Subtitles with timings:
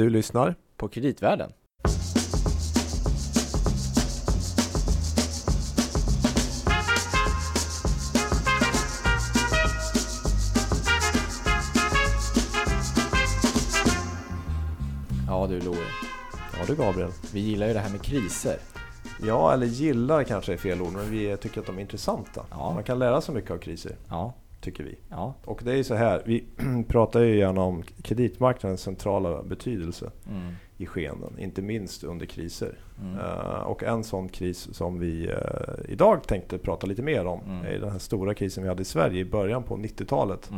[0.00, 1.52] Du lyssnar på Kreditvärlden.
[15.26, 15.78] Ja du Louie,
[16.32, 17.10] Ja du Gabriel.
[17.32, 18.56] vi gillar ju det här med kriser.
[19.22, 22.44] Ja, eller gillar kanske är fel ord, men vi tycker att de är intressanta.
[22.50, 22.72] Ja.
[22.74, 24.98] Man kan lära sig mycket av kriser, Ja, tycker vi.
[25.08, 25.34] ja.
[25.44, 26.44] Och det är så här, vi
[26.88, 30.52] pratar ju gärna om kreditmarknadens centrala betydelse Mm.
[30.76, 32.74] i skeenden, inte minst under kriser.
[33.02, 33.18] Mm.
[33.18, 37.66] Eh, och en sån kris som vi eh, idag tänkte prata lite mer om Mm.
[37.66, 40.50] är den här stora krisen vi hade i Sverige i början på 90-talet.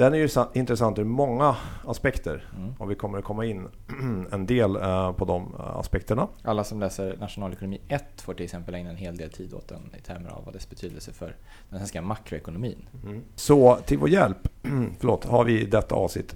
[0.00, 0.12] Mm.
[0.12, 2.74] Den är ju sa- intressant ur många aspekter Mm.
[2.78, 3.68] och vi kommer att komma in
[4.32, 6.28] en del eh, på de eh, aspekterna.
[6.44, 9.90] Alla som läser nationalekonomi 1 får till exempel ägna en hel del tid åt den
[9.98, 11.36] i termer av vad dess betydelse för
[11.68, 12.86] den svenska makroekonomin.
[13.34, 14.48] Så till vår hjälp
[14.98, 16.34] förlåt, har vi i detta avsnitt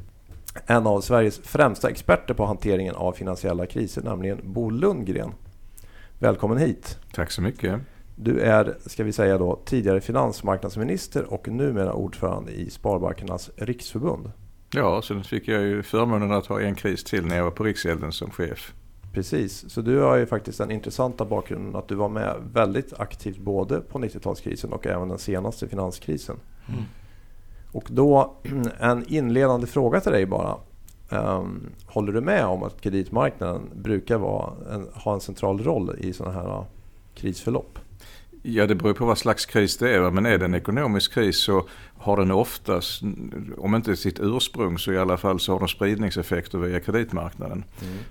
[0.66, 5.32] en av Sveriges främsta experter på hanteringen av finansiella kriser, nämligen Bo Lundgren.
[6.18, 6.98] Välkommen hit!
[7.14, 7.80] Tack så mycket.
[8.16, 14.30] Du är, ska vi säga då, tidigare finansmarknadsminister och numera ordförande i Sparbankernas Riksförbund.
[14.74, 17.64] Ja, sen fick jag ju förmånen att ha en kris till när jag var på
[17.64, 18.72] Riksgälden som chef.
[19.12, 23.38] Precis, så du har ju faktiskt den intressanta bakgrunden att du var med väldigt aktivt
[23.38, 26.36] både på 90-talskrisen och även den senaste finanskrisen.
[26.68, 26.82] Mm.
[27.72, 28.36] Och då
[28.78, 30.56] en inledande fråga till dig bara.
[31.10, 36.12] Ehm, håller du med om att kreditmarknaden brukar vara en, ha en central roll i
[36.12, 36.64] sådana här uh,
[37.14, 37.78] krisförlopp?
[38.46, 40.10] Ja, det beror på vad slags kris det är.
[40.10, 43.02] Men är det en ekonomisk kris så har den oftast,
[43.56, 47.64] om inte sitt ursprung så i alla fall så har den spridningseffekter via kreditmarknaden.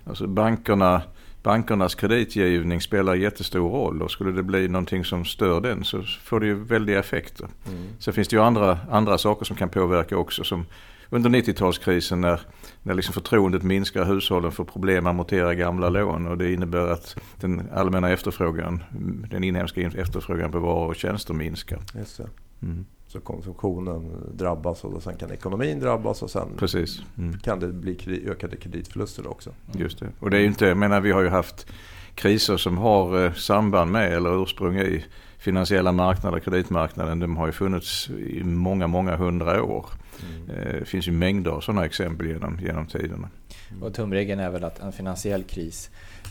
[0.08, 1.02] Alltså bankerna,
[1.44, 6.40] bankernas kreditgivning spelar jättestor roll och skulle det bli någonting som stör den så får
[6.40, 7.47] det ju väldiga effekter.
[7.68, 7.88] Mm.
[8.00, 10.44] Sen finns det ju andra, andra saker som kan påverka också.
[10.44, 10.66] Som
[11.14, 12.42] under 90-talskrisen när,
[12.83, 17.16] när liksom förtroendet minskar, hushållen får problem att amortera gamla lån och det innebär att
[17.39, 18.83] den allmänna efterfrågan,
[19.30, 21.80] den inhemska efterfrågan på varor och tjänster minskar.
[21.95, 22.19] Just.
[22.62, 22.85] Mm.
[23.07, 27.40] Så konsumtionen drabbas och sen kan ekonomin drabbas och sen Precis, mm.
[27.40, 29.50] kan det bli ökade kreditförluster också.
[29.73, 30.09] just det.
[30.19, 31.68] Och det är inte, jag menar vi har ju haft
[32.16, 35.06] kriser som har eh, samband med eller ursprung i
[35.44, 37.20] finansiella marknader, kreditmarknaden.
[37.20, 39.86] De har ju funnits i många, många hundra år.
[40.50, 43.30] Eh, Det finns ju mängder av sådana exempel genom, genom tiderna.
[43.82, 45.90] Och tumregeln är väl att en finansiell kris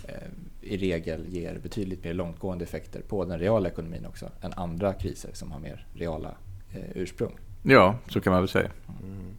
[0.09, 0.15] eh,
[0.61, 5.31] i regel ger betydligt mer långtgående effekter på den reala ekonomin också än andra kriser
[5.33, 6.35] som har mer reala
[6.75, 7.39] eh, ursprung.
[7.63, 8.71] Ja, så kan man väl säga.
[9.03, 9.37] Mm.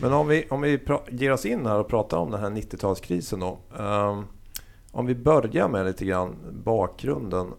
[0.00, 0.78] Men om vi, om vi
[1.10, 3.58] ger oss in här och pratar om den här 90-talskrisen då.
[3.84, 4.24] Ehm,
[4.90, 7.52] om vi börjar med lite grann bakgrunden.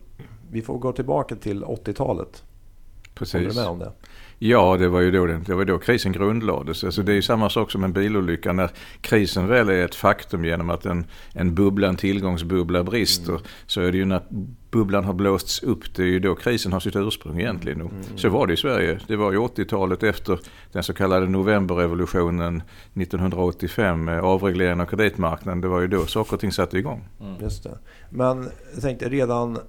[0.51, 2.44] Vi får gå tillbaka till 80-talet.
[3.19, 3.56] Håller du Precis.
[3.56, 3.91] med om det?
[4.39, 6.83] Ja, det var ju då, det var då krisen grundlades.
[6.83, 8.53] Alltså det är ju samma sak som en bilolycka.
[8.53, 8.69] När
[9.01, 13.39] krisen väl är ett faktum genom att en, en bubbla, en tillgångsbubbla brister.
[13.66, 14.22] Så är det ju när
[14.72, 15.95] bubblan har blåsts upp.
[15.95, 17.81] Det är ju då krisen har sitt ursprung egentligen.
[17.81, 19.00] Och Så var det i Sverige.
[19.07, 20.39] Det var ju 80-talet efter
[20.72, 22.63] den så kallade novemberrevolutionen
[22.94, 24.03] 1985.
[24.03, 25.62] med Avregleringen av kreditmarknaden.
[25.62, 27.07] Det var ju då saker och ting satte igång.
[27.41, 27.77] Just det.
[28.09, 29.59] Men jag tänkte redan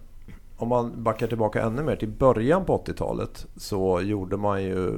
[0.57, 4.91] om man backar tillbaka ännu mer till början på 80-talet så gjorde man ju,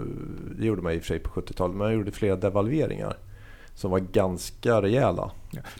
[0.58, 3.16] det gjorde man i och för sig på 70-talet, men man gjorde flera devalveringar
[3.78, 5.30] som var ganska rejäla.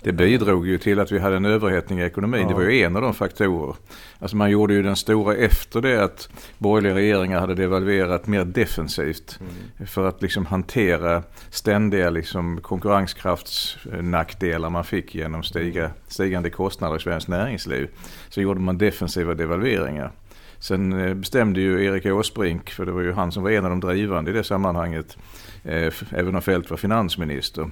[0.02, 2.42] Det bidrog ju till att vi hade en överhettning i ekonomin.
[2.42, 2.48] Ja.
[2.48, 3.76] Det var ju en av de faktorer.
[4.18, 6.28] Alltså man gjorde ju den stora efter det att
[6.58, 9.38] borgerliga regeringar hade devalverat mer defensivt.
[9.86, 17.28] För att liksom hantera ständiga liksom konkurrenskraftsnackdelar man fick genom stiga, stigande kostnader i svenskt
[17.28, 17.88] näringsliv.
[18.28, 20.12] Så gjorde man defensiva devalveringar.
[20.58, 23.70] Sen eh, bestämde ju Erik Åsbrink, för det var ju han som var en av
[23.70, 25.16] de drivande i det sammanhanget,
[25.64, 27.70] Eh, även om Feldt var finansminister,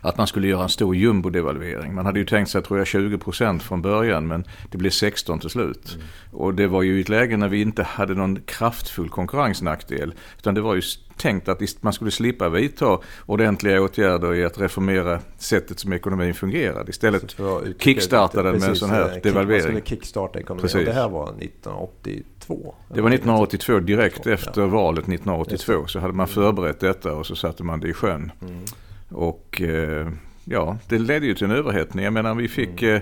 [0.00, 1.94] att man skulle göra en stor jumbo-devalvering.
[1.94, 5.50] Man hade ju tänkt sig tror jag 20% från början men det blev 16 till
[5.50, 5.98] slut.
[6.32, 10.14] Och det var ju i ett läge när vi inte hade någon kraftfull konkurrensnackdel.
[10.38, 10.82] Utan det var ju
[11.16, 16.90] tänkt att man skulle slippa vidta ordentliga åtgärder i att reformera sättet som ekonomin fungerade.
[16.90, 17.36] Istället
[17.78, 19.62] kickstarta den med en sån här eh, devalvering.
[19.62, 20.62] Man skulle kickstarta ekonomin.
[20.62, 20.78] Precis.
[20.78, 22.74] Och det här var 1982.
[22.88, 27.64] Det var 1982, direkt efter valet 1982 så hade man förberett detta och så satte
[27.64, 28.32] man det i sjön.
[28.42, 28.64] Mm.
[29.08, 30.08] Och eh,
[30.44, 32.04] ja, det ledde ju till en överhettning.
[32.04, 33.00] Jag menar vi fick eh,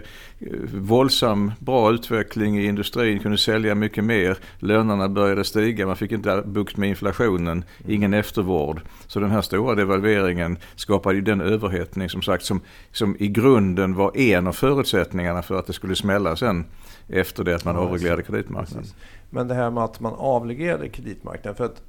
[0.74, 4.38] våldsam bra utveckling i industrin, kunde sälja mycket mer.
[4.58, 8.80] Lönerna började stiga, man fick inte bukt med inflationen, ingen eftervård.
[9.06, 12.60] Så den här stora devalveringen skapade ju den överhettning som sagt som,
[12.92, 16.64] som i grunden var en av förutsättningarna för att det skulle smälla sen
[17.08, 18.90] efter det att man avreglerade kreditmarknaden.
[19.30, 21.56] Men det här med att man avreglerade kreditmarknaden.
[21.56, 21.82] För att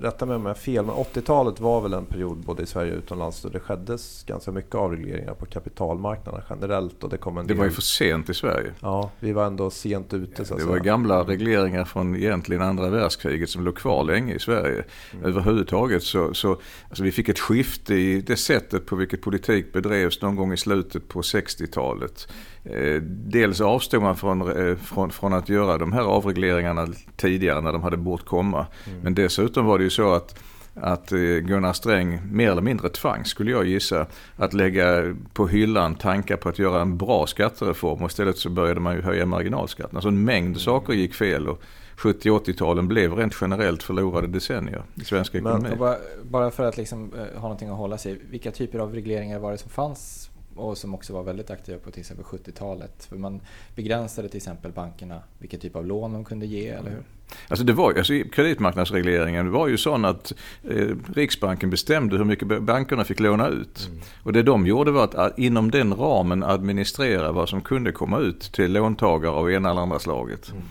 [0.00, 2.92] rätta mig om jag har fel, men 80-talet var väl en period både i Sverige
[2.92, 7.04] och utomlands då det skedde ganska mycket avregleringar på kapitalmarknaden generellt.
[7.04, 7.58] Och det, kom en det del...
[7.58, 8.72] var ju för sent i Sverige.
[8.80, 10.44] Ja, vi var ändå sent ute.
[10.44, 14.84] Så det var gamla regleringar från egentligen andra världskriget som låg kvar länge i Sverige.
[15.12, 15.24] Mm.
[15.24, 20.22] Överhuvudtaget så, så alltså vi fick ett skifte i det sättet på vilket politik bedrevs
[20.22, 22.28] någon gång i slutet på 60-talet.
[22.64, 26.86] Eh, dels avstod man från, eh, från, från, att göra de här avregleringarna
[27.16, 28.66] tidigare när de hade bort komma.
[28.86, 29.00] Mm.
[29.00, 30.38] Men dessutom var det ju så att
[30.74, 35.94] att eh, Gunnar Sträng mer eller mindre tvang, skulle jag gissa, att lägga på hyllan
[35.94, 39.96] tankar på att göra en bra skattereform och istället så började man ju höja marginalskatten.
[39.96, 40.58] Alltså en mängd mm.
[40.58, 41.62] saker gick fel och
[41.96, 45.68] 70-80-talen blev rent generellt förlorade decennier i svensk ekonomi.
[45.78, 49.52] Men, bara för att liksom, ha någonting att hålla sig vilka typer av regleringar var
[49.52, 50.29] det som fanns
[50.60, 53.04] och som också var väldigt aktiva på till exempel 70-talet.
[53.04, 53.40] För man
[53.74, 57.02] begränsade till exempel bankerna vilken typ av lån de kunde ge, eller hur?
[57.48, 60.32] Alltså det var, alltså kreditmarknadsregleringen var ju sån att
[60.70, 63.88] eh, Riksbanken bestämde hur mycket bankerna fick låna ut.
[63.88, 64.00] Mm.
[64.22, 68.40] Och det de gjorde var att inom den ramen administrera vad som kunde komma ut
[68.40, 70.50] till låntagare av ena eller andra slaget.
[70.50, 70.62] Mm.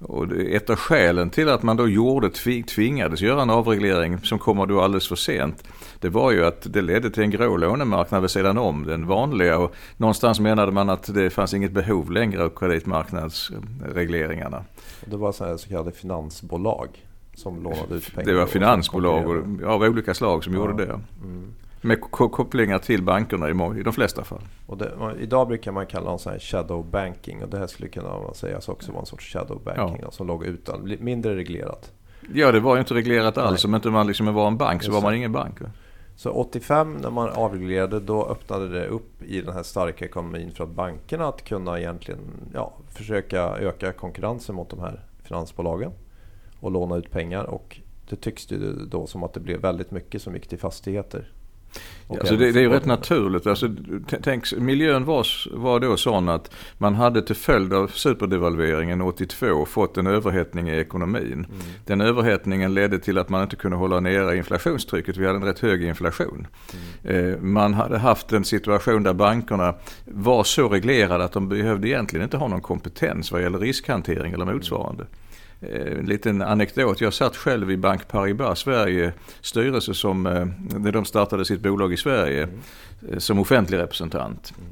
[0.00, 2.30] Och ett av skälen till att man då gjorde,
[2.62, 5.64] tvingades göra en avreglering som kommer då alldeles för sent.
[6.00, 9.58] Det var ju att det ledde till en grå lånemarknad vid sidan om den vanliga.
[9.58, 14.64] Och någonstans menade man att det fanns inget behov längre av kreditmarknadsregleringarna.
[15.04, 18.32] Det var så, så kallade finansbolag som lånade ut pengar?
[18.32, 19.24] Det var finansbolag
[19.64, 20.58] av olika slag som ja.
[20.58, 21.00] gjorde det.
[21.22, 21.54] Mm.
[21.80, 24.42] Med kopplingar till bankerna i, de flesta fall.
[24.66, 28.34] Och det, idag brukar man kalla det så shadow banking och det här skulle kunna
[28.34, 30.10] sägas också vara en sorts shadow banking ja.
[30.10, 31.92] som låg utan, mindre reglerat.
[32.34, 33.64] Ja det var ju inte reglerat alls.
[33.64, 33.70] Nej.
[33.70, 35.58] Om inte man liksom var en bank så var man ingen bank.
[36.18, 40.64] Så 85 när man avreglerade då öppnade det upp i den här starka ekonomin för
[40.64, 42.20] att bankerna att kunna egentligen
[42.54, 45.92] ja, försöka öka konkurrensen mot de här finansbolagen
[46.60, 47.44] och låna ut pengar.
[47.44, 51.32] Och det tycks ju då som att det blev väldigt mycket som gick till fastigheter.
[52.10, 53.46] Alltså det, det, är ju rätt naturligt.
[53.46, 53.68] Alltså,
[54.22, 55.26] tänk, miljön var,
[55.56, 60.78] var då sån att man hade till följd av superdevalveringen 82 fått en överhettning i
[60.78, 61.32] ekonomin.
[61.32, 61.46] Mm.
[61.86, 65.16] Den överhettningen ledde till att man inte kunde hålla nere inflationstrycket.
[65.16, 66.46] Vi hade en rätt hög inflation.
[67.04, 67.32] Mm.
[67.32, 69.74] Eh, man hade haft en situation där bankerna
[70.04, 74.44] var så reglerade att de behövde egentligen inte ha någon kompetens vad gäller riskhantering eller
[74.44, 75.02] motsvarande.
[75.02, 75.27] Mm.
[75.60, 77.00] Eh, en liten anekdot.
[77.00, 80.46] Jag satt själv i Bank Paribas Sverige styrelse som, eh,
[80.78, 82.60] när de startade sitt bolag i Sverige mm.
[83.12, 84.54] Eh, som offentlig representant.
[84.58, 84.70] Mm.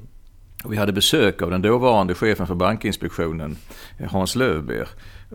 [0.64, 3.56] Och vi hade besök av den dåvarande chefen för Bankinspektionen,
[4.10, 4.88] Hans Löwbeer.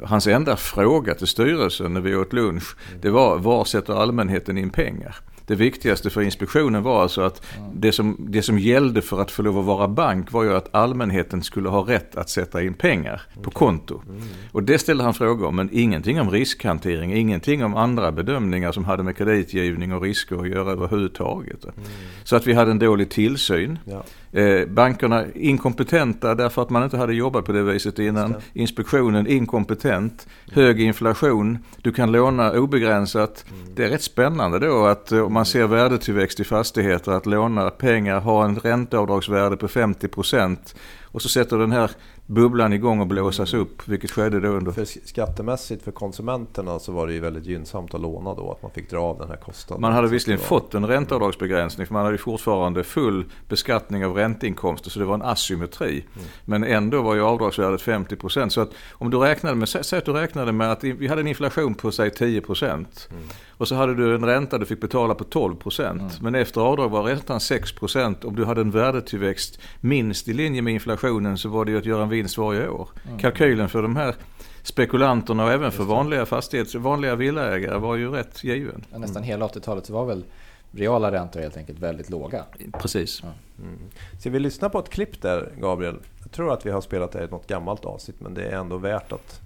[0.04, 3.02] Hans enda fråga till styrelsen när vi åt lunch, mm.
[3.02, 5.16] det var var sätter allmänheten in pengar?
[5.52, 9.42] Det viktigaste för inspektionen var alltså att det, som, det som gällde för att få
[9.42, 13.22] lov att vara bank var ju att allmänheten skulle ha rätt att sätta in pengar
[13.42, 14.02] på konto.
[14.10, 14.22] Mm.
[14.52, 18.86] Och det ställde han frågor om, men ingenting om riskhantering, ingenting om andra bedömningar som
[18.86, 21.64] hade med kreditgivning och risker att göra överhuvudtaget.
[21.64, 21.76] Mm.
[22.24, 23.80] Så att vi hade en dålig tillsyn.
[23.86, 24.04] Ja.
[24.34, 28.36] Eh, bankerna inkompetenta därför att man inte hade jobbat på det viset innan.
[28.54, 30.28] Inspektionen inkompetent.
[30.52, 31.58] Hög inflation.
[31.82, 33.46] Du kan låna obegränsat.
[33.50, 33.76] Mm.
[33.76, 37.70] Det är rätt spännande då att eh, om man ser värdetillväxt i fastigheter att låna
[37.70, 41.92] pengar, ha en ränteavdragsvärde på 50 procent och så sätter den här
[42.34, 44.72] bubblan igång och blåsas upp, vilket skedde då under...
[44.72, 48.72] För skattemässigt för konsumenterna så var det ju väldigt gynnsamt att låna då, att man
[48.72, 49.82] fick dra av den här kostnaden.
[49.82, 54.90] Man hade visserligen fått en ränteavdragsbegränsning, för man hade ju fortfarande full beskattning av ränteinkomster,
[54.90, 55.92] så det var en asymmetri.
[55.92, 56.28] Mm.
[56.46, 58.54] Men ändå var ju avdragsvärdet 50 procent.
[58.54, 61.28] Så att om du räknade med, säg att du räknade med att vi hade en
[61.28, 63.08] inflation på säg 10 procent.
[63.12, 63.24] Mm.
[63.62, 66.02] Och så hade du en ränta du fick betala på 12 procent.
[66.02, 66.14] Mm.
[66.22, 68.26] Men efter avdrag var räntan 6 procent.
[68.26, 71.86] Om du hade en värdetillväxt minst i linje med inflationen så var det ju att
[71.86, 72.90] göra en vinst varje år.
[73.06, 73.20] Mm.
[73.20, 74.16] Kalkylen för de här
[74.64, 78.86] spekulanterna och även för vanliga fastighets, vanliga villaägare var ju rätt given.
[78.92, 80.24] Ja, nästan hela 80-talet så var väl
[80.72, 82.44] reala räntor helt enkelt väldigt låga.
[82.74, 83.20] Precis.
[83.24, 83.30] Ja.
[83.64, 83.80] Mm.
[84.20, 86.00] Ska vi lyssna på ett klipp där Gabriel?
[86.22, 88.78] Jag tror att vi har spelat det i något gammalt avsnitt men det är ändå
[88.78, 89.42] värt att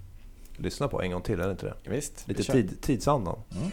[0.56, 1.90] lyssna på en gång till, är det inte det?
[1.90, 3.38] Visst, Lite tid, tidsandan.
[3.56, 3.70] Mm.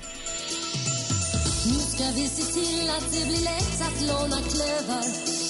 [1.65, 5.03] Nu ska vi se till att det blir lätt att låna klöver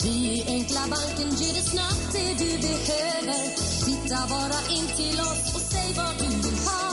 [0.04, 3.42] Vi i Enkla banken ger dig snabbt det du behöver
[3.86, 6.86] Titta bara in till oss och säg vad du vill ha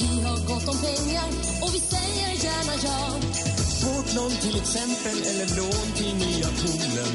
[0.00, 1.28] Vi har gott om pengar
[1.62, 2.98] och vi säger gärna ja
[3.84, 7.12] Båtlån till exempel eller lån till nya poolen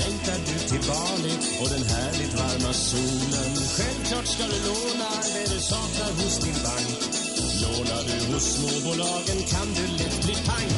[0.00, 5.60] Längtar du till Bali och den härligt varma solen Självklart ska du låna det du
[5.60, 7.18] saknar hos din bank
[7.62, 10.72] Lånar du hos småbolagen kan du lätt bli pank.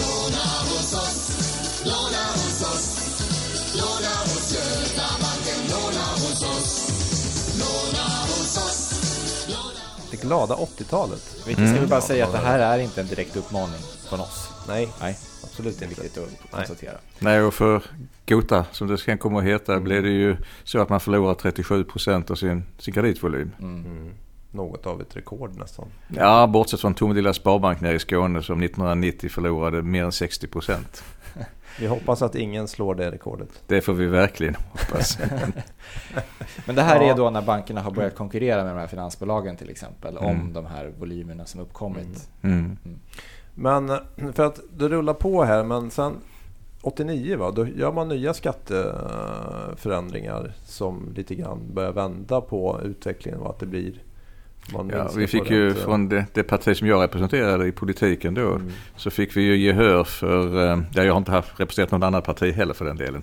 [0.00, 1.30] Låna hos oss,
[1.84, 2.86] låna hos oss.
[3.74, 6.88] Låna hos Götabanken, låna hos oss.
[7.58, 8.94] Låna hos oss.
[10.10, 11.36] glada 80-talet.
[11.46, 14.53] Vi ska väl bara säga att det här är inte en direkt uppmaning från oss.
[14.68, 15.86] Nej, Nej, absolut inte.
[15.86, 16.92] viktigt att konstatera.
[17.18, 17.82] Nej, och för
[18.26, 21.84] Gota, som det sen kommer att heta, blev det ju så att man förlorar 37
[21.84, 23.50] procent av sin, sin kreditvolym.
[23.60, 24.10] Mm.
[24.50, 25.86] Något av ett rekord nästan.
[26.08, 31.04] Ja, bortsett från Tomelilla Sparbank nere i Skåne som 1990 förlorade mer än 60 procent.
[31.80, 33.48] Vi hoppas att ingen slår det rekordet.
[33.66, 35.18] Det får vi verkligen hoppas.
[36.66, 37.12] Men det här Ja.
[37.12, 40.52] är då när bankerna har börjat konkurrera med de här finansbolagen till exempel om Mm.
[40.52, 42.28] de här volymerna som uppkommit.
[42.42, 42.76] Mm.
[43.54, 43.88] Men
[44.32, 46.12] för att det rullar på här, men sen
[46.82, 53.50] 89 va, då gör man nya skatteförändringar som lite grann börjar vända på utvecklingen och
[53.50, 53.92] att det blir
[54.92, 55.82] Ja, vi fick ju räntor.
[55.82, 58.70] från det, det parti som jag representerade i politiken då Mm.
[58.96, 62.24] så fick vi ju gehör för, eh, ja, jag har inte haft representerat något annat
[62.24, 63.22] parti heller för den delen.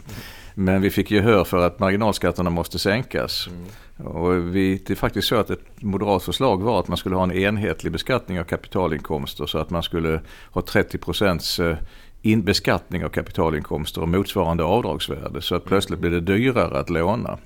[0.54, 3.48] Men vi fick gehör för att marginalskatterna måste sänkas.
[3.48, 4.08] Mm.
[4.08, 7.24] Och vi, det är faktiskt så att ett moderat förslag var att man skulle ha
[7.24, 11.78] en enhetlig beskattning av kapitalinkomster så att man skulle ha 30 procents eh,
[12.22, 15.42] in beskattning av kapitalinkomster och motsvarande avdragsvärde.
[15.42, 17.38] Så att plötsligt blir det dyrare att låna.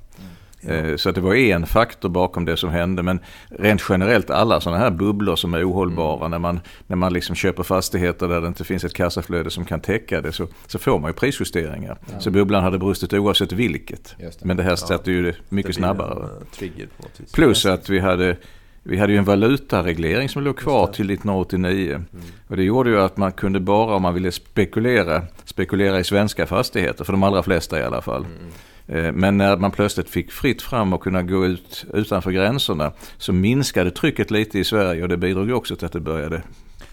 [0.67, 3.03] Eh, Så att det var en faktor bakom det som hände.
[3.03, 3.19] Men
[3.50, 7.63] rent generellt alla sådana här bubblor som är ohållbara när man, när man liksom köper
[7.63, 11.10] fastigheter där det inte finns ett kassaflöde som kan täcka det så, så får man
[11.10, 11.98] ju prisjusteringar.
[12.19, 14.15] Så bubblan hade brustit oavsett vilket.
[14.19, 14.45] Det.
[14.45, 14.75] Men det här Ja.
[14.77, 16.24] sätter ju det Det mycket snabbare.
[16.24, 17.31] Eh, trigger på något vis.
[17.31, 18.38] Plus att vi hade,
[18.84, 20.93] vi hade ju en valutareglering som låg kvar det.
[20.93, 21.91] till 1989.
[21.93, 22.05] Mm.
[22.48, 26.45] Och det gjorde ju att man kunde bara om man ville spekulera, spekulera i svenska
[26.45, 28.22] fastigheter, för de allra flesta i alla fall.
[28.25, 28.51] Mm.
[28.88, 33.34] Eh, Men när man plötsligt fick fritt fram och kunna gå ut utanför gränserna så
[33.34, 36.42] minskade trycket lite i Sverige och det bidrog också till att det började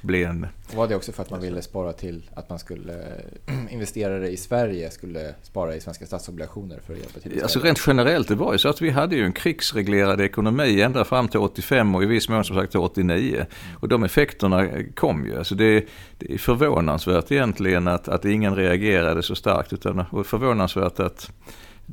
[0.03, 0.47] bli en...
[0.75, 2.95] Var det också för att man ville spara till att man skulle
[3.71, 7.43] investerare i Sverige skulle spara i svenska statsobligationer för att hjälpa till?
[7.43, 11.05] Alltså rent generellt, det var ju så att vi hade ju en krigsreglerad ekonomi ända
[11.05, 13.47] fram till 85 och i viss mån som sagt till 89.
[13.81, 15.39] Och de effekterna kom ju.
[15.39, 15.85] Alltså det,
[16.19, 19.73] det är förvånansvärt egentligen att, att ingen reagerade så starkt.
[19.73, 21.33] Utan och förvånansvärt att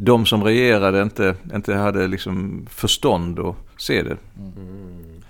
[0.01, 4.17] de som regerade inte, inte hade liksom förstånd att se det.
[4.37, 5.21] Mm.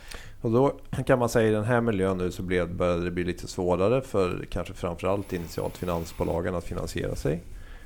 [0.42, 0.74] Och då
[1.06, 4.02] kan man säga i den här miljön nu så blev, började det bli lite svårare
[4.02, 7.44] för kanske framförallt initialt finansbolagen att finansiera sig.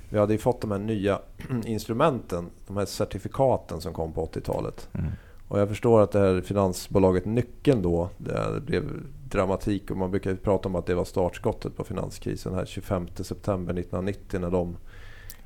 [0.10, 1.20] Vi hade ju fått de här nya
[1.66, 4.90] instrumenten, de här certifikaten som kom på 80-talet.
[4.94, 5.12] Mm.
[5.48, 8.84] Och jag förstår att det här finansbolaget Nyckeln då, det blev
[9.30, 13.74] dramatik och man brukar prata om att det var startskottet på finanskrisen här 25 september
[13.74, 14.76] 1990 när de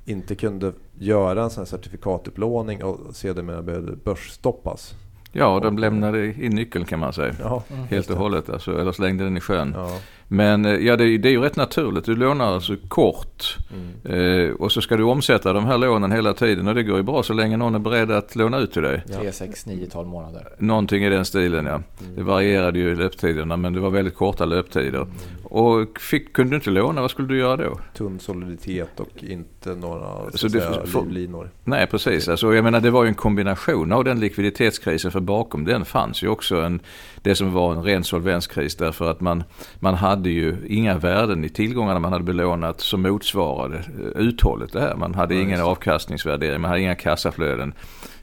[0.07, 4.93] inte kunde göra en sån här certifikatupplåning och sedermera behövde börsstoppas.
[5.31, 7.35] Ja, de lämnade in nyckeln kan man säga.
[7.39, 9.73] Ja, Helt och hållet, alltså, eller slängde den i sjön.
[9.75, 9.97] ja.
[10.27, 12.05] Men eh, ja, det, det är ju rätt naturligt.
[12.05, 14.47] Du lånar alltså kort Mm.
[14.47, 17.03] eh, och så ska du omsätta de här lånen hela tiden och det går ju
[17.03, 19.03] bra så länge någon är beredd att låna ut till dig.
[19.09, 19.19] Ja.
[19.19, 20.47] 3, 6, 9, 12 månader.
[20.57, 21.81] Någonting i den stilen ja.
[22.15, 25.07] Det varierade ju i löptiderna men det var väldigt korta löptider.
[25.43, 27.79] Och fick, kunde du inte låna, vad skulle du göra då?
[27.97, 31.49] tunn soliditet och inte några så Så det- säga, för- livlinor.
[31.63, 35.65] Nej precis, alltså, jag menar det var ju en kombination av den likviditetskrisen för bakom
[35.65, 36.79] den fanns ju också en,
[37.21, 39.43] det som var en ren solvenskris därför att man,
[39.79, 44.79] man hade ju inga värden i tillgångarna man hade belånat som motsvarade eh, uthållet det
[44.81, 44.95] här.
[44.95, 47.73] Man hade Ja, ingen avkastningsvärdering, man hade inga kassaflöden.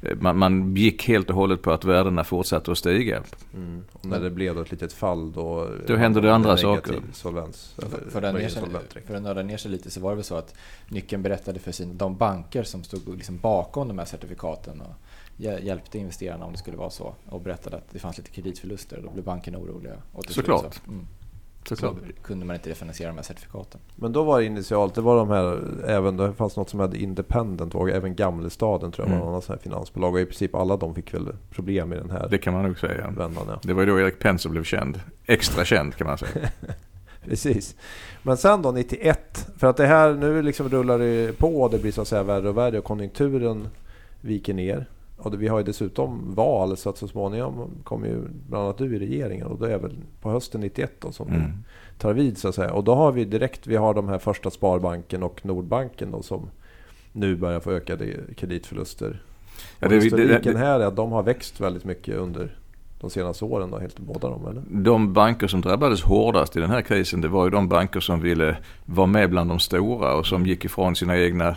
[0.02, 3.22] Eh, Man, man gick helt och hållet på att värdena fortsatte att stiga.
[3.54, 3.84] Mm.
[3.92, 5.68] Och när det blev då ett litet fall då...
[5.86, 6.96] Då hände det andra saker.
[7.12, 7.74] Solvens.
[7.78, 8.62] För, för, att sig,
[9.06, 10.54] för nörda ner sig lite så var det väl så att
[10.88, 14.94] nyckeln berättade för sin, de banker som stod liksom bakom de här certifikaten och
[15.36, 19.00] hjä- hjälpte investerarna om det skulle vara så och berättade att det fanns lite kreditförluster.
[19.04, 19.94] Då blev bankerna oroliga.
[20.28, 20.74] Såklart.
[20.74, 21.06] Så, mm,
[21.68, 21.94] Såklart.
[21.94, 23.80] så kunde man inte refinansiera de här certifikaten.
[23.96, 26.96] Men då var det initialt, det var de här, även det fanns något som hette
[27.02, 29.32] Independent och även Gamlestaden tror jag var Mm.
[29.32, 30.14] någon sån här finansbolag.
[30.14, 32.78] Och i princip alla de fick väl problem i den här Det kan man nog
[32.78, 33.10] säga.
[33.16, 33.44] vändan.
[33.48, 33.58] Ja.
[33.62, 35.00] Det var ju då Erik Penser blev känd.
[35.26, 36.48] Extra känd kan man säga.
[37.24, 37.76] Precis.
[38.22, 41.78] Men sen då 91, för att det här nu liksom rullar det på och det
[41.78, 43.68] blir så att säga värre och värre och konjunkturen
[44.20, 44.88] viker ner.
[45.16, 48.18] Och vi har ju dessutom val så att så småningom kommer ju
[48.48, 51.50] bland annat du i regeringen och det är väl på hösten 91 då som Mm.
[51.98, 52.72] tar vid så att säga.
[52.72, 56.50] Och då har vi direkt, vi har de här första Sparbanken och Nordbanken då som
[57.12, 58.06] nu börjar få ökade
[58.36, 59.22] kreditförluster.
[59.80, 62.56] Ja, Och det- det- det- här är att de har växt väldigt mycket under
[63.04, 64.62] de senaste åren då, helt båda de eller?
[64.68, 68.20] De banker som drabbades hårdast i den här krisen det var ju de banker som
[68.20, 68.56] ville
[68.86, 71.56] vara med bland de stora och som gick ifrån sina egna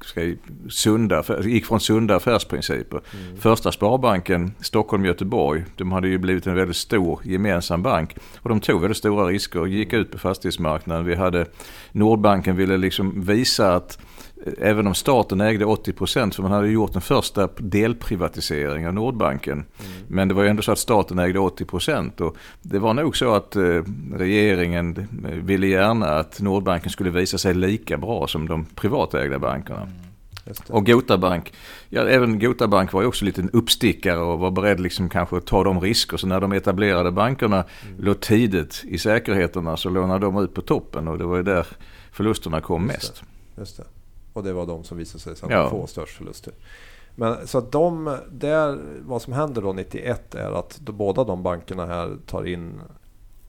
[0.00, 0.20] ska
[0.68, 3.00] sunda, gick från sunda affärsprinciper.
[3.38, 8.80] Första Sparbanken, Stockholm-Göteborg, de hade ju blivit en väldigt stor gemensam bank och de tog
[8.80, 11.04] väldigt stora risker och gick ut på fastighetsmarknaden.
[11.04, 11.46] Vi hade
[11.92, 13.98] Nordbanken ville liksom visa att
[14.58, 19.64] Även om staten ägde 80 procent, för man hade gjort den första delprivatiseringen av Nordbanken.
[20.08, 22.20] Men det var ju ändå så att staten ägde 80 procent.
[22.20, 23.82] Och det var nog så att eh,
[24.14, 29.88] regeringen ville gärna att Nordbanken skulle visa sig lika bra som de privatägda bankerna.
[30.44, 30.70] Det.
[30.70, 31.52] Och Gota Bank,
[31.88, 35.36] ja även Gota Bank var ju också lite en uppstickare och var beredd liksom kanske
[35.36, 36.16] att ta de risker.
[36.16, 37.64] Så när de etablerade bankerna
[37.98, 41.66] låg tidigt i säkerheterna så lånade de ut på toppen och det var ju där
[42.12, 43.22] förlusterna kom Just mest.
[43.58, 43.84] Just det.
[44.38, 45.70] Och det var de som visade sig sen Ja.
[45.70, 46.52] få störst förluster.
[47.14, 51.42] Men så att de, där, vad som händer då 91 är att då båda de
[51.42, 52.80] bankerna här tar in,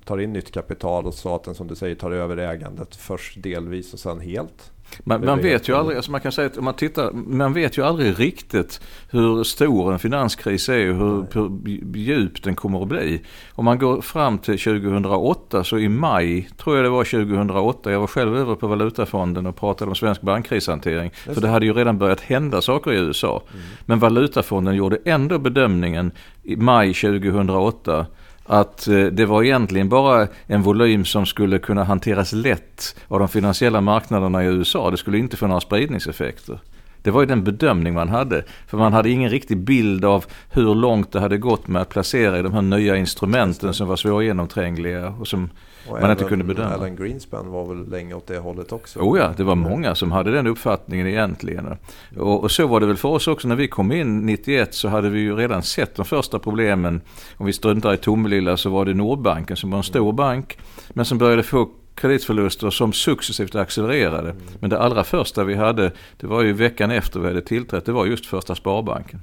[0.06, 4.00] tar in nytt kapital och staten som du säger tar över ägandet först delvis och
[4.00, 4.72] sen helt.
[5.04, 7.86] Man, man vet ju aldrig, alltså man kan säga att man tittar, man vet ju
[7.86, 13.22] aldrig riktigt hur stor en finanskris är och hur, hur djup den kommer att bli.
[13.52, 18.00] Om man går fram till 2008 så i maj, tror jag det var 2008, jag
[18.00, 21.12] var själv över på Valutafonden och pratade om svensk bankkrishantering.
[21.34, 23.44] För det hade ju redan börjat hända saker i USA.
[23.86, 26.12] Men Valutafonden gjorde ändå bedömningen
[26.44, 28.06] i maj 2008
[28.50, 33.30] att eh, det var egentligen bara en volym som skulle kunna hanteras lätt av de
[33.30, 34.92] finansiella marknaderna i USA.
[34.92, 36.60] Det skulle inte få några spridningseffekter.
[37.02, 38.44] Det var ju den bedömning man hade.
[38.68, 42.40] För man hade ingen riktig bild av hur långt det hade gått med att placera
[42.40, 45.50] i de här nya instrumenten som var svårgenomträngliga och som
[45.88, 46.74] Och man inte kunde bedöma.
[46.74, 49.00] Alan Greenspan var väl länge åt det hållet också.
[49.00, 51.78] Oh ja, det var många som hade den uppfattningen egentligen.
[52.18, 54.88] Och, och så var det väl för oss också när vi kom in 91 så
[54.88, 57.02] hade vi ju redan sett de första problemen.
[57.38, 60.58] Om vi struntar i Tomelilla så var det Nordbanken som var en stor bank
[60.90, 64.36] men som började få kreditförluster som successivt accelererade.
[64.60, 67.92] Men det allra första vi hade, det var ju veckan efter vi hade tillträtt, det
[67.92, 69.22] var just första Sparbanken.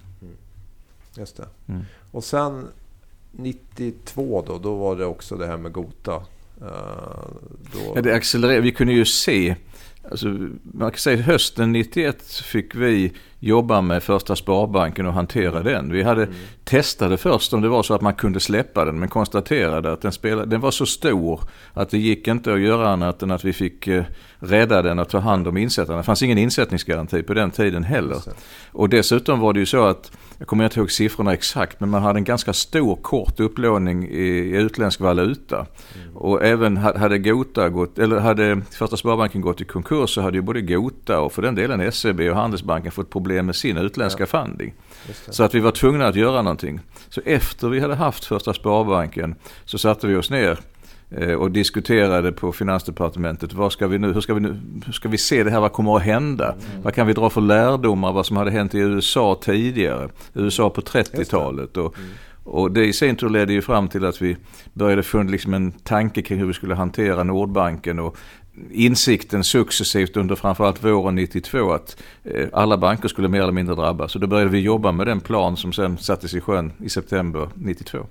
[1.17, 1.47] Just det.
[1.69, 1.83] Mm.
[2.11, 2.69] Och sen
[3.33, 6.15] 92 då, då var det också det här med Gota.
[6.61, 6.69] Eh,
[7.73, 8.61] då, Ja, det accelererade.
[8.61, 9.57] Vi kunde ju se,
[10.11, 10.27] alltså,
[10.63, 15.93] man kan säga hösten 91 fick vi jobba med första Sparbanken och hantera den.
[15.93, 16.29] Vi hade
[16.65, 20.13] testade först om det var så att man kunde släppa den men konstaterade att den,
[20.13, 21.41] spelade, den var så stor
[21.73, 24.05] att det gick inte att göra annat än att vi fick eh,
[24.39, 25.99] rädda den och ta hand om insättarna.
[25.99, 28.23] Det fanns ingen insättningsgaranti på den tiden heller.
[28.73, 32.03] Och dessutom var det ju så att, jag kommer inte ihåg siffrorna exakt, men man
[32.03, 35.67] hade en ganska stor kort upplåning i, i utländsk valuta.
[36.15, 40.37] Och även ha- hade Gota gått, eller hade Första Sparbanken gått i konkurs så hade
[40.37, 44.27] ju både Gota och för den delen SEB och Handelsbanken fått problem med sin utländska
[44.27, 44.75] funding.
[45.09, 45.33] Just det.
[45.33, 46.81] Så att vi var tvungna att göra någonting.
[47.09, 50.59] Så efter vi hade haft Första Sparbanken så satte vi oss ner
[51.39, 53.53] och diskuterade på Finansdepartementet.
[53.53, 55.61] Vad ska vi nu, hur, ska vi nu, hur ska vi se det här?
[55.61, 56.55] Vad kommer att hända?
[56.83, 58.13] Vad kan vi dra för lärdomar?
[58.13, 60.09] Vad som hade hänt i USA tidigare?
[60.35, 61.77] USA på 30-talet.
[61.77, 61.97] Och,
[62.45, 64.37] och det i sin tur ledde ju fram till att vi
[64.73, 67.99] började få liksom en tanke kring hur vi skulle hantera Nordbanken.
[67.99, 68.17] Och
[68.71, 74.13] insikten successivt under framförallt våren 92 att eh, alla banker skulle mer eller mindre drabbas.
[74.13, 77.49] Så då började vi jobba med den plan som sen sattes i sjön i september
[77.55, 78.07] 92.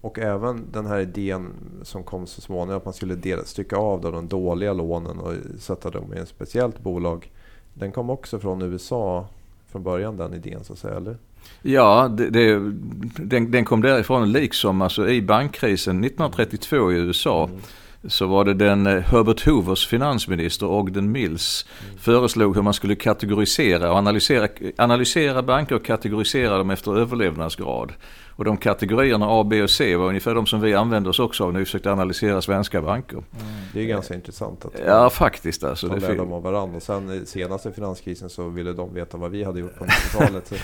[0.00, 4.00] Och även den här idén som kom så småningom att man skulle dela, stycka av
[4.00, 7.30] då de dåliga lånen och sätta dem i ett speciellt bolag.
[7.74, 9.26] Den kom också från USA
[9.70, 11.16] från början den idén så att säga, eller?
[11.62, 12.72] Ja, det, det,
[13.16, 17.50] den, den kom därifrån liksom alltså i bankkrisen 1932 i USA.
[18.08, 21.66] Så var det den eh, Herbert Hoovers finansminister Ogden Mills
[21.98, 27.92] föreslog hur man skulle kategorisera och analysera, analysera banker och kategorisera dem efter överlevnadsgrad.
[28.36, 31.44] Och de kategorierna A, B och C var ungefär de som vi använde oss också
[31.44, 33.22] av när vi försökte analysera svenska banker.
[33.72, 35.88] Det är ganska intressant att Ja, faktiskt alltså.
[35.88, 36.76] ta Det fin- lärdom av varandra.
[36.76, 39.84] Och sen i senaste finanskrisen så ville de veta vad vi hade gjort på
[40.14, 40.48] 90-talet.
[40.48, 40.54] Så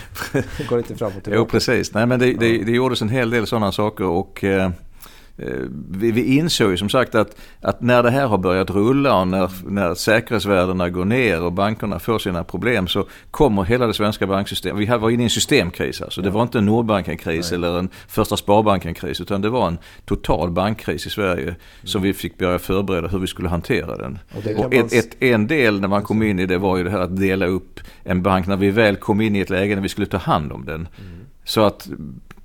[0.57, 1.51] det går lite fram och Jo, tillbaka.
[1.51, 1.93] precis.
[1.93, 4.69] Nej, men det, det, det gjordes en hel del sådana saker och eh,
[5.89, 9.27] vi, vi insåg ju som sagt att, att när det här har börjat rulla och
[9.27, 14.27] när, när säkerhetsvärdena går ner och bankerna får sina problem så kommer hela det svenska
[14.27, 16.21] banksystemet, vi var inne i en systemkris alltså.
[16.21, 21.07] Det var inte en Nordbankenkris eller en Första Sparbankenkris utan det var en total bankkris
[21.07, 24.19] i Sverige som vi fick börja förbereda hur vi skulle hantera den.
[24.35, 26.89] Och Och ett, ett, en del när man kom in i det var ju det
[26.89, 28.47] här att dela upp en bank.
[28.47, 30.87] När vi väl kom in i ett läge när vi skulle ta hand om den.
[31.43, 31.89] Så att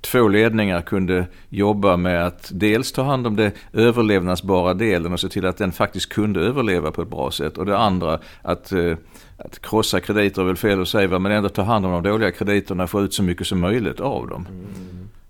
[0.03, 5.29] två ledningar kunde jobba med att dels ta hand om det överlevnadsbara delen och se
[5.29, 7.57] till att den faktiskt kunde överleva på ett bra sätt.
[7.57, 8.97] Och det andra att, eh,
[9.37, 12.31] att krossa krediter är väl fel att säga men ändå ta hand om de dåliga
[12.31, 14.47] krediterna och få ut så mycket som möjligt av dem.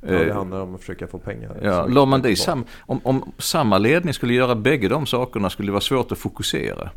[0.02, 1.58] Ja, det Eh, handlar om att försöka få pengar.
[1.64, 5.68] Ja, la man det sam, om, om samma ledning skulle göra bägge de sakerna skulle
[5.68, 6.90] det vara svårt att fokusera.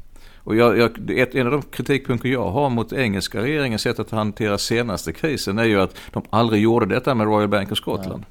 [0.47, 4.11] Och jag, jag, ett, en av de kritikpunkter jag har mot engelska regeringens sätt att
[4.11, 8.25] hantera senaste krisen är ju att de aldrig gjorde detta med Royal Bank of Scotland.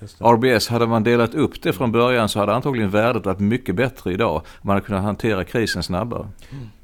[0.00, 0.06] Det.
[0.24, 4.12] RBS, hade man delat upp det från början så hade antagligen värdet varit mycket bättre
[4.12, 4.42] idag.
[4.62, 6.28] Man hade kunnat hantera krisen snabbare.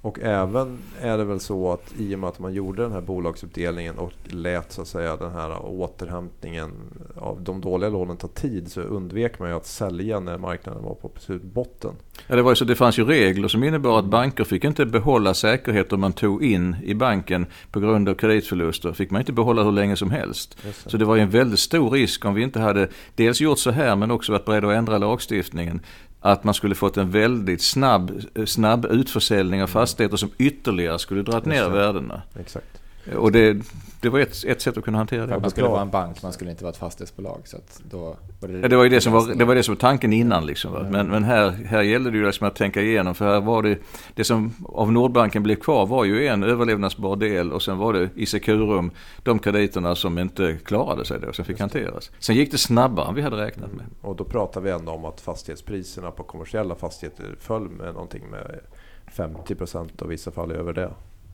[0.02, 3.00] Och även är det väl så att i och med att man gjorde den här
[3.00, 6.70] bolagsuppdelningen och lät så att säga den här återhämtningen
[7.16, 10.94] av de dåliga lånen ta tid så undvek man ju att sälja när marknaden var
[10.94, 11.10] på
[11.42, 11.90] botten.
[12.26, 14.86] Ja, det, var ju så, det fanns ju regler som innebar att banker fick inte
[14.86, 18.92] behålla säkerheter man tog in i banken på grund av kreditförluster.
[18.92, 20.58] fick man inte behålla hur länge som helst.
[20.86, 23.70] Så det var ju en väldigt stor risk om vi inte hade dels gjort så
[23.70, 25.80] här men också varit beredda att ändra lagstiftningen
[26.20, 31.44] att man skulle fått en väldigt snabb, snabb utförsäljning av fastigheter som ytterligare skulle dragit
[31.44, 32.22] ner värdena.
[32.40, 32.80] Exakt.
[33.16, 33.56] Och det,
[34.00, 35.38] det var ett, ett sätt att kunna hantera det.
[35.38, 37.40] Man skulle vara en bank, man skulle inte vara ett fastighetsbolag.
[37.44, 37.56] Så
[37.90, 39.80] då var det, ja, det, var ju det, som var, det var det som var
[39.80, 40.46] tanken innan.
[40.46, 40.86] Liksom, va?
[40.90, 43.14] Men, men här, här gällde det ju liksom att tänka igenom.
[43.14, 43.78] För här var det,
[44.14, 48.08] det som av Nordbanken blev kvar var ju en överlevnadsbar del och sen var det
[48.14, 48.90] i Securum
[49.22, 52.10] de krediterna som inte klarade sig då, som fick hanteras.
[52.18, 53.80] Sen gick det snabbare än vi hade räknat med.
[53.80, 53.94] Mm.
[54.00, 58.60] Och då pratar vi ändå om att fastighetspriserna på kommersiella fastigheter föll med någonting med
[59.06, 60.90] 50 procent och i vissa fall över det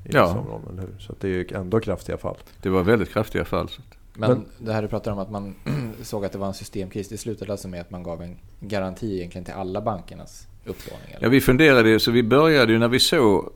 [0.07, 0.39] i ja.
[0.39, 0.79] områden.
[0.79, 0.99] Hur?
[0.99, 2.37] Så det är ju ändå kraftiga fall.
[2.63, 3.69] Det var väldigt kraftiga fall.
[4.15, 5.55] Men, Men det här du pratar om att man
[6.03, 7.09] såg att det var en systemkris.
[7.09, 11.07] Det slutade alltså med att man gav en garanti egentligen till alla bankernas upplåning?
[11.09, 11.23] Eller?
[11.23, 13.53] Ja, vi funderade så vi började ju när vi såg,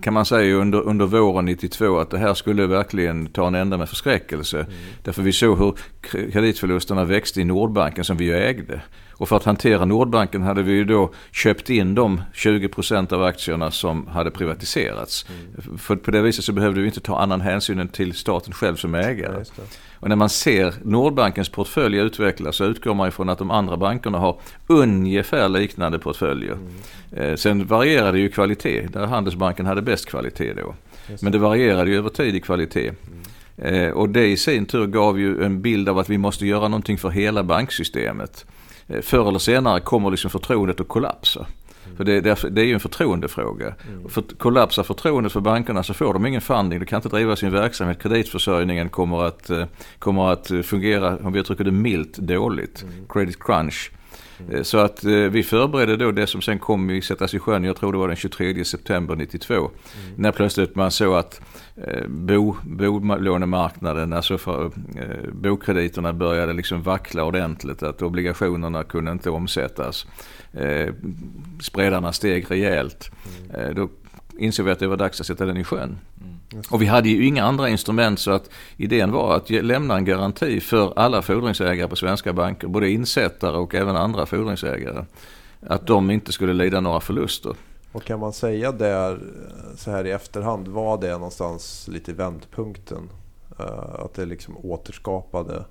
[0.00, 3.76] kan man säga under, under våren 92 att det här skulle verkligen ta en ända
[3.76, 4.58] med förskräckelse.
[4.60, 4.72] Mm.
[5.02, 5.74] Därför vi såg hur
[6.30, 8.82] kreditförlusterna växte i Nordbanken som vi ju ägde.
[9.12, 13.70] Och för att hantera Nordbanken hade vi ju då köpt in de 20% av aktierna
[13.70, 15.26] som hade privatiserats.
[15.28, 15.78] Mm.
[15.78, 18.76] För på det viset så behövde vi inte ta annan hänsyn än till staten själv
[18.76, 19.44] som ägare.
[19.56, 19.64] Ja,
[20.02, 24.18] och när man ser Nordbankens portfölj utvecklas så utgår man ifrån att de andra bankerna
[24.18, 26.52] har ungefär liknande portföljer.
[26.52, 27.30] Mm.
[27.30, 30.74] Eh, sen varierade ju kvalitet, där Handelsbanken hade bäst kvalitet då.
[31.20, 32.88] Men det varierade ju över tid i kvalitet.
[32.88, 33.74] Mm.
[33.74, 36.68] Eh, och det i sin tur gav ju en bild av att vi måste göra
[36.68, 38.46] någonting för hela banksystemet.
[38.86, 41.46] Eh, förr eller senare kommer liksom förtroendet att kollapsa.
[41.84, 41.96] Mm.
[41.96, 43.74] För det, det, det, är ju en förtroendefråga.
[43.88, 44.08] Mm.
[44.08, 46.78] För kollapsar förtroendet för bankerna så får de ingen funding.
[46.78, 48.02] De kan inte driva sin verksamhet.
[48.02, 49.64] Kreditförsörjningen kommer att, eh,
[49.98, 52.82] kommer att fungera, om vi uttrycker det milt, dåligt.
[52.82, 52.94] Mm.
[53.08, 53.90] Credit crunch.
[54.38, 54.56] Mm.
[54.56, 57.76] Eh, så att vi förberedde då det som sen kom att sättas i sjön, jag
[57.76, 59.54] tror det var den 23 september 92.
[59.54, 59.70] Mm.
[60.16, 61.40] När plötsligt man såg att
[62.06, 64.64] bo, bolånemarknaden, alltså för,
[64.96, 67.82] eh, bokrediterna började liksom vackla ordentligt.
[67.82, 70.06] Att obligationerna kunde inte omsättas.
[70.52, 70.94] Eh,
[71.60, 73.10] spredarna steg rejält.
[73.50, 73.60] Mm.
[73.60, 73.88] Eh, då
[74.38, 75.98] insåg vi att det var dags att sätta den i sjön.
[76.20, 76.62] Mm.
[76.70, 80.60] Och vi hade ju inga andra instrument så att idén var att lämna en garanti
[80.60, 85.04] för alla fordringsägare på svenska banker, både insättare och även andra fordringsägare.
[85.66, 87.54] Att de inte skulle lida några förluster.
[87.92, 89.18] Och kan man säga där
[89.76, 93.10] så här i efterhand, var det någonstans lite vändpunkten?
[93.60, 95.64] Uh, att det liksom återskapade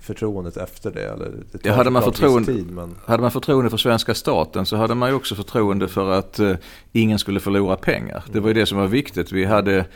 [0.00, 1.04] förtroendet efter det?
[1.04, 2.96] Eller det ja, hade, man förtroende, tid, men...
[3.04, 6.56] hade man förtroende för svenska staten så hade man ju också förtroende för att uh,
[6.92, 8.24] ingen skulle förlora pengar.
[8.32, 9.32] Det var ju det som var viktigt.
[9.32, 9.86] Vi hade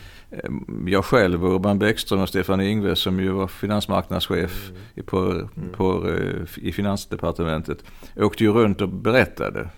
[0.86, 5.06] jag själv Urban Bäckström och Stefan Ingves som ju var finansmarknadschef mm.
[5.06, 5.48] på, mm.
[5.76, 6.10] på,
[6.56, 7.78] i finansdepartementet
[8.16, 9.68] åkte ju runt och berättade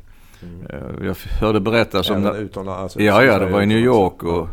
[0.43, 1.05] Mm.
[1.07, 2.27] Jag hörde berättas om...
[2.27, 2.83] Även utomlands?
[2.83, 4.49] Alltså, ja, ja, det var i New York och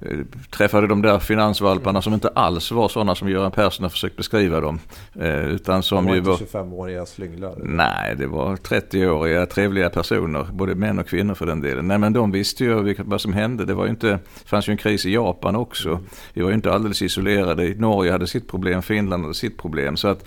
[0.00, 0.18] eh,
[0.50, 4.60] träffade de där finansvalparna som inte alls var sådana som Göran Persson har försökt beskriva
[4.60, 4.78] dem.
[5.20, 7.54] Eh, utan som de var ju inte 25-åriga slynglar?
[7.62, 10.48] Nej, det var 30-åriga trevliga personer.
[10.52, 11.88] Både män och kvinnor för den delen.
[11.88, 13.64] Nej, men de visste ju vad som hände.
[13.64, 15.88] Det, var ju inte, det fanns ju en kris i Japan också.
[15.88, 16.04] Mm.
[16.32, 17.74] Vi var ju inte alldeles isolerade.
[17.76, 19.96] Norge hade sitt problem, Finland hade sitt problem.
[19.96, 20.24] Så att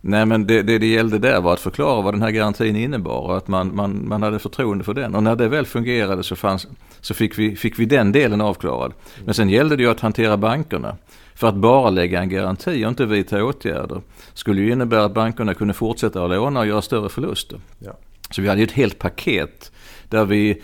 [0.00, 3.20] Nej men det, det det gällde där var att förklara vad den här garantin innebar
[3.20, 5.14] och att man, man, man hade förtroende för den.
[5.14, 6.66] Och när det väl fungerade så, fanns,
[7.00, 8.92] så fick, vi, fick vi den delen avklarad.
[9.24, 10.96] Men sen gällde det ju att hantera bankerna.
[11.34, 14.00] För att bara lägga en garanti och inte vidta åtgärder
[14.34, 17.60] skulle ju innebära att bankerna kunde fortsätta att låna och göra större förluster.
[17.78, 17.92] Ja.
[18.30, 19.72] Så vi hade ju ett helt paket
[20.08, 20.62] där vi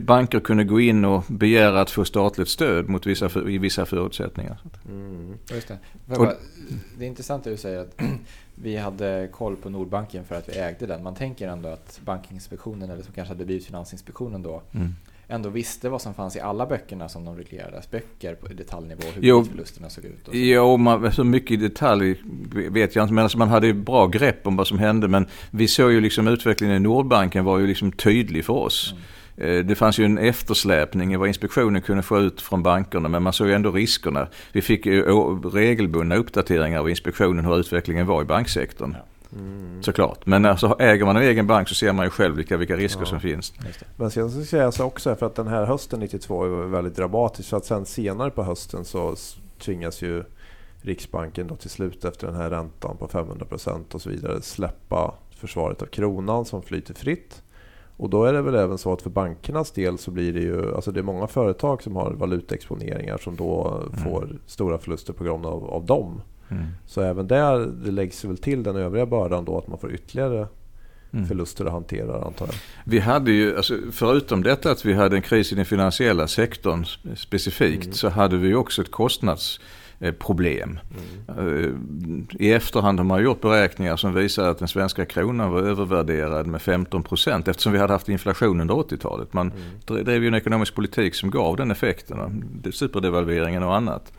[0.00, 4.58] banker kunde gå in och begära att få statligt stöd mot vissa, i vissa förutsättningar.
[4.88, 5.34] Mm.
[5.50, 5.78] Just det.
[6.06, 6.34] Bara,
[6.98, 8.00] det är intressant att du säger att
[8.54, 11.02] vi hade koll på Nordbanken för att vi ägde den.
[11.02, 14.94] Man tänker ändå att Bankinspektionen, eller som kanske hade blivit Finansinspektionen då, mm
[15.30, 17.90] ändå visste vad som fanns i alla böckerna som de reglerades.
[17.90, 20.28] Böcker på detaljnivå, hur jo, förlusterna såg ut.
[20.28, 20.38] Och så.
[20.38, 22.22] Jo, man, så mycket i detalj
[22.70, 23.14] vet jag inte.
[23.14, 25.08] Men alltså man hade bra grepp om vad som hände.
[25.08, 28.92] Men vi såg ju liksom utvecklingen i Nordbanken var ju liksom tydlig för oss.
[28.92, 29.04] Mm.
[29.40, 33.22] Eh, det fanns ju en eftersläpning i vad inspektionen kunde få ut från bankerna men
[33.22, 34.28] man såg ju ändå riskerna.
[34.52, 35.02] Vi fick ju
[35.52, 38.96] regelbundna uppdateringar av inspektionen hur utvecklingen var i banksektorn.
[38.98, 39.04] Ja.
[39.38, 39.82] Mm.
[39.82, 40.26] Såklart.
[40.26, 43.00] Men alltså, äger man en egen bank så ser man ju själv vilka, vilka risker
[43.00, 43.06] ja.
[43.06, 43.52] som finns.
[43.96, 46.96] Men sen så säger jag så också för att den här hösten 92 var väldigt
[46.96, 47.48] dramatisk.
[47.48, 49.16] Så att sen senare på hösten så
[49.58, 50.24] tvingas ju
[50.82, 55.82] Riksbanken då till slut efter den här räntan på 500% och så vidare släppa försvaret
[55.82, 57.42] av kronan som flyter fritt.
[58.00, 60.74] Och då är det väl även så att för bankernas del så blir det ju,
[60.74, 64.04] alltså det är många företag som har valutaexponeringar som då Mm.
[64.04, 66.20] får stora förluster på grund av, av dem.
[66.48, 66.64] Mm.
[66.86, 70.46] Så även där det läggs väl till den övriga bördan då att man får ytterligare
[71.12, 71.26] Mm.
[71.26, 72.54] förluster att hantera antar jag.
[72.84, 76.84] Vi hade ju, alltså, förutom detta att vi hade en kris i den finansiella sektorn
[77.16, 77.92] specifikt, Mm.
[77.94, 78.90] så hade vi också ett
[81.28, 81.70] Eh,
[82.38, 86.62] I efterhand har man gjort beräkningar som visar att den svenska kronan var övervärderad med
[86.62, 89.32] 15 procent eftersom vi hade haft inflation under 80-talet.
[89.32, 89.52] Man
[89.86, 94.12] dre- drev ju en ekonomisk politik som gav den effekten, superdevalveringen och annat.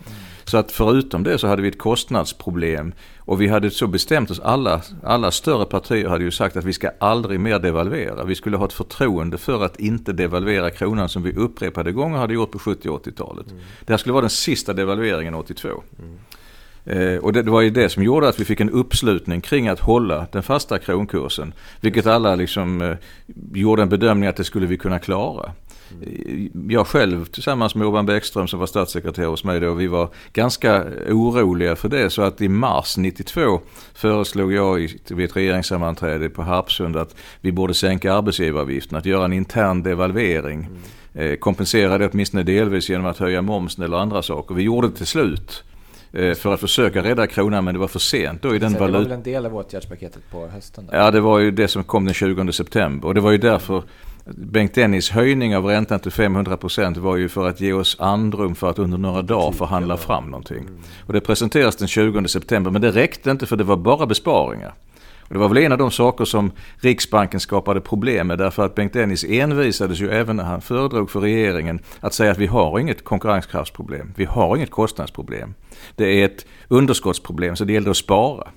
[0.52, 4.40] Så att förutom det så hade vi ett kostnadsproblem och vi hade så bestämt oss,
[4.40, 8.24] alla, alla större partier hade ju sagt att vi ska aldrig mer devalvera.
[8.24, 12.34] Vi skulle ha ett förtroende för att inte devalvera kronan som vi upprepade gånger hade
[12.34, 13.46] gjort på 70 och 80-talet.
[13.86, 15.68] Det här skulle vara den sista devalveringen 82.
[16.86, 19.68] Eh, och det, det var ju det som gjorde att vi fick en uppslutning kring
[19.68, 21.54] att hålla den fasta kronkursen.
[21.82, 22.96] Vilket alla liksom eh,
[23.54, 25.52] gjorde en bedömning att det skulle vi kunna klara.
[26.02, 30.10] Eh, Jag själv tillsammans med Urban Bäckström som var statssekreterare hos mig då, vi var
[30.34, 32.10] ganska oroliga för det.
[32.10, 33.60] Så att i mars 92
[33.94, 39.26] föreslog jag i- vid ett regeringssammanträde på Harpsund att vi borde sänka arbetsgivaravgiften, att göra
[39.26, 40.68] en intern devalvering.
[41.14, 44.56] Eh, kompensera det åtminstone delvis genom att höja momsen eller andra saker.
[44.56, 45.64] Vi gjorde det till slut.
[46.14, 48.80] eh, För att försöka rädda kronan men det var för sent då i den det
[48.80, 50.86] var väl en del av åtgärdspaketet på hösten?
[50.86, 50.98] Där.
[50.98, 53.08] Ja, det var ju det som kom den 20 september.
[53.08, 53.84] Och det var ju därför
[54.26, 58.70] Bengt Dennis höjning av räntan till 500% var ju för att ge oss andrum för
[58.70, 60.70] att under några dagar förhandla fram någonting.
[61.08, 64.74] Och det presenterades den 20 september, men det räckte inte för det var bara besparingar.
[65.32, 68.76] Och det var väl en av de saker som Riksbanken skapade problem med därför att
[68.76, 72.80] Bengt Dennis envisades ju även när han föredrog för regeringen att säga att vi har
[72.80, 75.54] inget konkurrenskraftsproblem, vi har inget kostnadsproblem.
[75.96, 78.48] Det är ett underskottsproblem så det gäller att spara.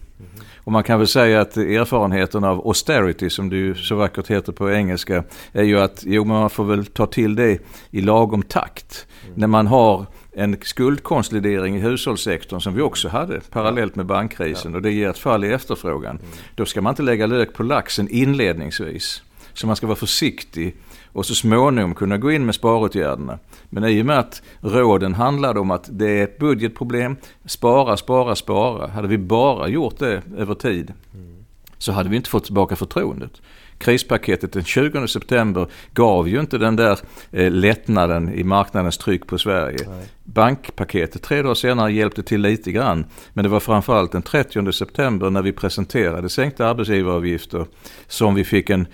[0.64, 4.52] Och man kan väl säga att erfarenheten av austerity som det ju så vackert heter
[4.52, 7.58] på engelska är ju att jo, man får väl ta till det
[7.90, 9.06] i lagom takt.
[9.34, 14.82] När man har en skuldkonsolidering i hushållssektorn som vi också hade parallellt med bankkrisen och
[14.82, 16.18] det ger ett fall i efterfrågan.
[16.54, 19.22] Då ska man inte lägga lök på laxen inledningsvis.
[19.52, 20.76] Så man ska vara försiktig
[21.14, 23.38] och så småningom kunna gå in med sparåtgärderna.
[23.70, 28.34] Men i och med att råden handlade om att det är ett budgetproblem, spara, spara,
[28.34, 28.86] spara.
[28.86, 30.92] Hade vi bara gjort det över tid
[31.84, 33.42] så hade vi inte fått tillbaka förtroendet.
[33.78, 36.98] Krispaketet den 20 september gav ju inte den där
[37.32, 39.78] eh, lättnaden i marknadens tryck på Sverige.
[40.26, 43.04] Bankpaketet tre dagar senare hjälpte till lite grann.
[43.32, 47.66] Men det var framförallt den 30 september när vi presenterade sänkta arbetsgivaravgifter
[48.06, 48.86] som vi fick en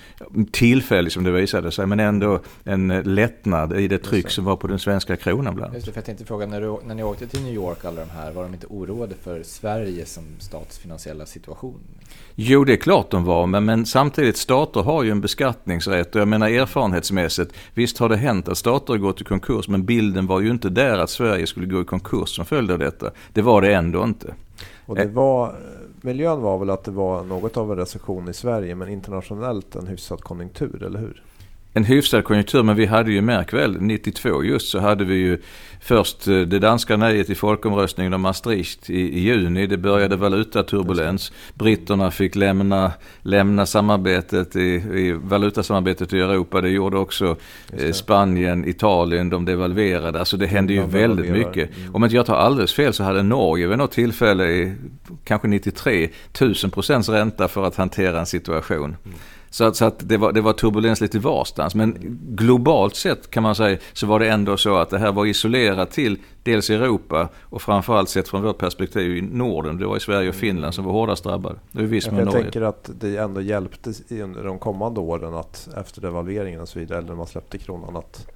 [0.53, 4.67] tillfällig som det visade sig men ändå en lättnad i det tryck som var på
[4.67, 5.75] den svenska kronan bland.
[5.75, 8.01] Just det, för jag tänkte fråga, när, du, när ni åkte till New York alla
[8.01, 11.81] de här, var de inte oroade för Sverige som statsfinansiella situation?
[12.35, 16.21] Jo, det är klart de var, men, men samtidigt stater har ju en beskattningsrätt och
[16.21, 20.27] jag menar erfarenhetsmässigt, visst har det hänt att stater har gått i konkurs, men bilden
[20.27, 23.11] var ju inte där att Sverige skulle gå i konkurs som följd av detta.
[23.33, 24.35] Det var det ändå inte.
[24.87, 25.55] Och det var,
[26.01, 29.87] miljön var väl att det var något av en recession i Sverige men internationellt en
[29.87, 31.23] hyfsad konjunktur, eller hur?
[31.73, 35.39] En hyfsad konjunktur, men vi hade ju märk väl 92 just så hade vi ju
[35.81, 39.67] först eh, det danska nejet i folkomröstningen om Maastricht i, i juni.
[39.67, 41.33] Det började valutaturbulens.
[41.55, 46.61] Britterna fick lämna, lämna samarbetet i, i valutasamarbetet i Europa.
[46.61, 47.37] Det gjorde också
[47.73, 50.19] eh, Spanien, Italien, de devalverade.
[50.19, 51.77] Alltså det hände ju De väldigt mycket.
[51.77, 51.95] Mm.
[51.95, 54.73] Om inte jag tar alldeles fel så hade Norge vid något tillfälle i
[55.25, 58.97] kanske 93 1000 procents ränta för att hantera en situation.
[59.51, 61.75] Så att, så att det, var, det var turbulens lite varstans.
[61.75, 61.97] Men
[62.29, 65.91] globalt sett kan man säga så var det ändå så att det här var isolerat
[65.91, 69.79] till dels Europa och framförallt sett från vårt perspektiv i Norden.
[69.79, 71.59] Det var i Sverige och Finland som var hårdast drabbade.
[71.73, 72.43] Det viss jag Norge.
[72.43, 76.99] tänker att det ändå hjälpte under de kommande åren att efter devalveringen och så vidare,
[76.99, 78.27] eller när man släppte kronan, att,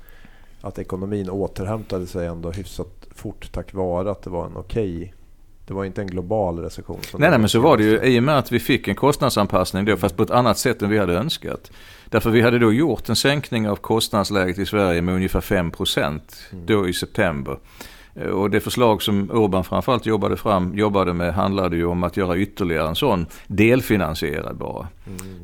[0.61, 5.15] att ekonomin återhämtade sig ändå hyfsat fort tack vare att det var en okej
[5.67, 7.01] det var inte en global recession.
[7.19, 9.85] Nej, nej, men så var det ju i och med att vi fick en kostnadsanpassning
[9.85, 11.71] då, fast på ett annat sätt än vi hade önskat.
[12.05, 15.73] Därför vi hade då gjort en sänkning av kostnadsläget i Sverige med ungefär 5
[16.67, 17.59] då i september.
[18.17, 22.17] Eh, Och det förslag som Urban framförallt jobbade, fram, jobbade med handlade ju om att
[22.17, 24.89] göra ytterligare en sån delfinansierad bara.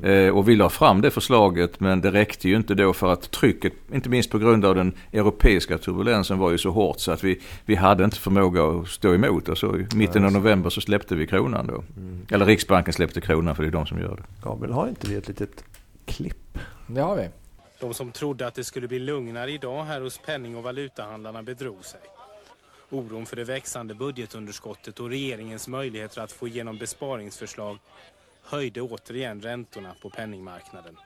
[0.02, 3.30] Eh, och vi la fram det förslaget men det räckte ju inte då för att
[3.30, 7.24] trycket, inte minst på grund av den europeiska turbulensen var ju så hårt så att
[7.24, 9.48] vi, vi hade inte förmåga att stå emot.
[9.48, 11.84] Och så i mitten av november så släppte vi kronan då.
[12.34, 14.48] Eller Riksbanken släppte kronan för det är de som gör det.
[14.48, 15.64] Gabriel, har inte vi ett litet
[16.06, 16.58] klipp?
[16.86, 17.28] Det har vi.
[17.80, 21.84] De som trodde att det skulle bli lugnare idag här hos penning och valutahandlarna bedrog
[21.84, 22.00] sig.
[22.90, 27.78] Oron för det växande budgetunderskottet och regeringens möjligheter att få igenom besparingsförslag
[28.42, 30.96] höjde återigen räntorna på penningmarknaden.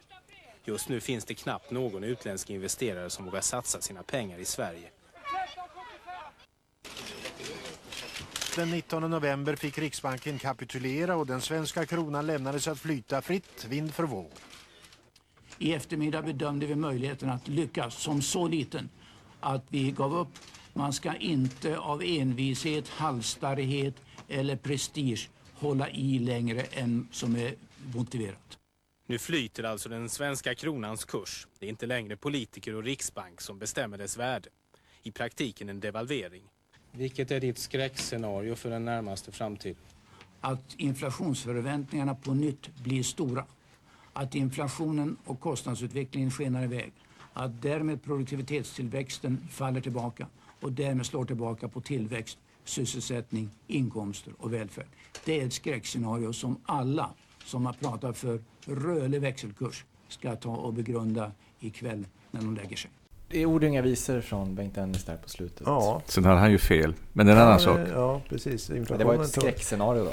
[0.65, 4.89] Just nu finns det knappt någon utländsk investerare som vågar satsa sina pengar i Sverige.
[8.57, 13.95] Den 19 november fick Riksbanken kapitulera och den svenska kronan lämnades att flyta fritt vind
[13.95, 14.31] för våg.
[15.59, 18.89] I eftermiddag bedömde vi möjligheten att lyckas som så liten
[19.41, 20.29] att vi gav upp.
[20.77, 23.95] Man ska inte av envishet, halsstarrighet
[24.29, 27.55] eller prestige hålla i längre än som är
[27.95, 28.59] motiverat.
[29.07, 31.47] Nu flyter alltså den svenska kronans kurs.
[31.59, 34.49] Det är inte längre politiker och riksbank som bestämmer dess värde.
[35.03, 36.43] I praktiken en devalvering.
[36.93, 39.83] Vilket är ditt skräckscenario för den närmaste framtiden?
[40.41, 43.45] Att inflationsförväntningarna på nytt blir stora.
[44.13, 46.93] Att inflationen och kostnadsutvecklingen skenar iväg.
[47.33, 50.27] Att därmed produktivitetstillväxten faller tillbaka
[50.65, 54.87] och därmed slår tillbaka på tillväxt, sysselsättning, inkomster och välfärd.
[55.25, 57.11] Det är ett skräckscenario som alla
[57.45, 62.91] som har pratat för rörlig växelkurs ska ta och begrunda ikväll när de lägger sig.
[63.29, 65.63] Det är ord och inga visor från Bengt Dennis där på slutet.
[65.67, 66.03] Ja.
[66.07, 66.95] Sen hade han ju fel.
[67.13, 67.79] Men det är en annan sak.
[67.95, 68.67] Ja, precis.
[68.67, 70.11] Det var ett skräckscenario då.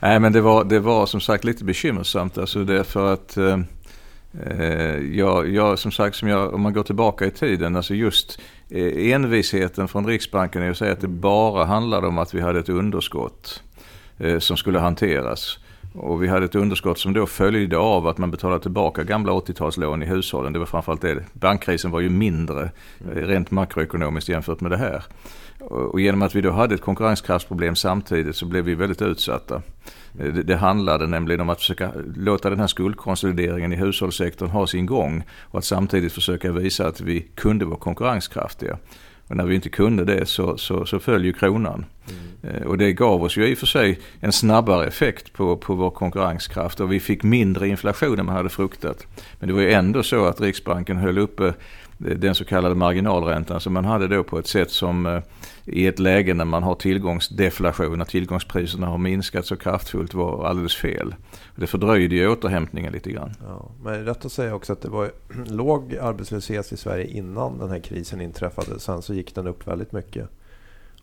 [0.00, 2.38] Nej men det var, det var som sagt lite bekymmersamt.
[2.38, 3.58] Alltså därför att eh,
[4.44, 8.40] Eh, jag, jag, som sagt, som jag, om man går tillbaka i tiden, alltså just
[8.70, 12.58] eh, envisheten från Riksbanken är att säga att det bara handlade om att vi hade
[12.58, 13.62] ett underskott
[14.18, 15.58] eh, som skulle hanteras.
[15.96, 20.02] Och vi hade ett underskott som då följde av att man betalade tillbaka gamla 80-talslån
[20.02, 20.52] i hushållen.
[20.52, 21.24] Det var framförallt det.
[21.32, 25.04] Bankkrisen var ju mindre eh, rent makroekonomiskt jämfört med det här.
[25.60, 29.62] Och genom att vi då hade ett konkurrenskraftsproblem samtidigt så blev vi väldigt utsatta.
[30.18, 34.66] Eh, Det, det handlade nämligen om att försöka låta den här skuldkonsolideringen i hushållssektorn ha
[34.66, 38.78] sin gång och att samtidigt försöka visa att vi kunde vara konkurrenskraftiga.
[39.28, 41.84] Och när vi inte kunde det så, så, så föll ju kronan.
[42.42, 45.74] Eh, Och det gav oss ju i och för sig en snabbare effekt på, på
[45.74, 49.06] vår konkurrenskraft och vi fick mindre inflation än man hade fruktat.
[49.38, 51.54] Men det var ju ändå så att Riksbanken höll uppe
[51.98, 55.22] den så kallade marginalräntan som man hade då på ett sätt som eh,
[55.64, 60.74] i ett läge när man har tillgångsdeflation, när tillgångspriserna har minskat så kraftfullt var alldeles
[60.74, 61.14] fel.
[61.56, 63.34] Det fördröjde ju återhämtningen lite grann.
[63.46, 65.10] Ja, men det är rätt att säga också att det var
[65.46, 68.80] låg arbetslöshet i Sverige innan den här krisen inträffade.
[68.80, 70.28] Sen så gick den upp väldigt mycket.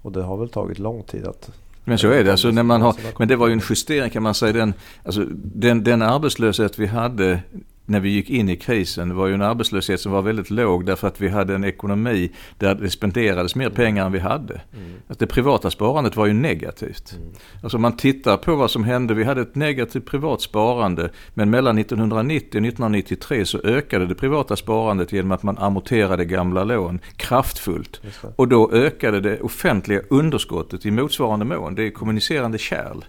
[0.01, 1.51] Och det har väl tagit lång tid att...
[1.83, 2.31] Men så är det.
[2.31, 4.53] Alltså när man har, men det var ju en justering kan man säga.
[4.53, 7.39] Den, alltså den, den arbetslöshet vi hade
[7.85, 11.07] när vi gick in i krisen var ju en arbetslöshet som var väldigt låg därför
[11.07, 14.61] att vi hade en ekonomi där det spenderades mer pengar än vi hade.
[15.07, 17.19] Att det privata sparandet var ju negativt.
[17.63, 21.49] Alltså om man tittar på vad som hände, vi hade ett negativt privat sparande men
[21.49, 26.99] mellan 1990 och 1993 så ökade det privata sparandet genom att man amorterade gamla lån
[27.15, 28.01] kraftfullt.
[28.35, 31.75] Och då ökade det offentliga underskottet i motsvarande mån.
[31.75, 33.03] Det är kommunicerande kärl.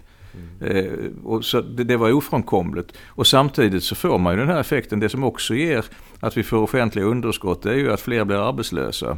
[0.61, 0.93] Eh,
[1.23, 2.97] och så det, det var ofrånkomligt.
[3.07, 4.99] Och samtidigt så får man ju den här effekten.
[4.99, 5.85] Det som också ger
[6.19, 9.17] att vi får offentliga underskott det är ju att fler blir arbetslösa.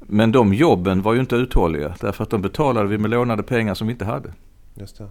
[0.00, 3.74] Men de jobben var ju inte uthålliga därför att de betalade vi med lånade pengar
[3.74, 4.32] som vi inte hade.
[4.74, 5.08] Just det.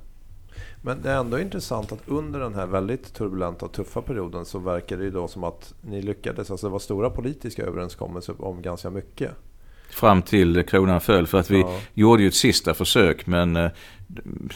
[0.81, 4.59] Men det är ändå intressant att under den här väldigt turbulenta och tuffa perioden så
[4.59, 6.51] verkar det ju då som att ni lyckades.
[6.51, 9.31] Alltså det var stora politiska överenskommelser om ganska mycket.
[9.93, 11.79] Fram till kronan föll för att vi Ja.
[11.93, 13.71] gjorde ju ett sista försök men eh,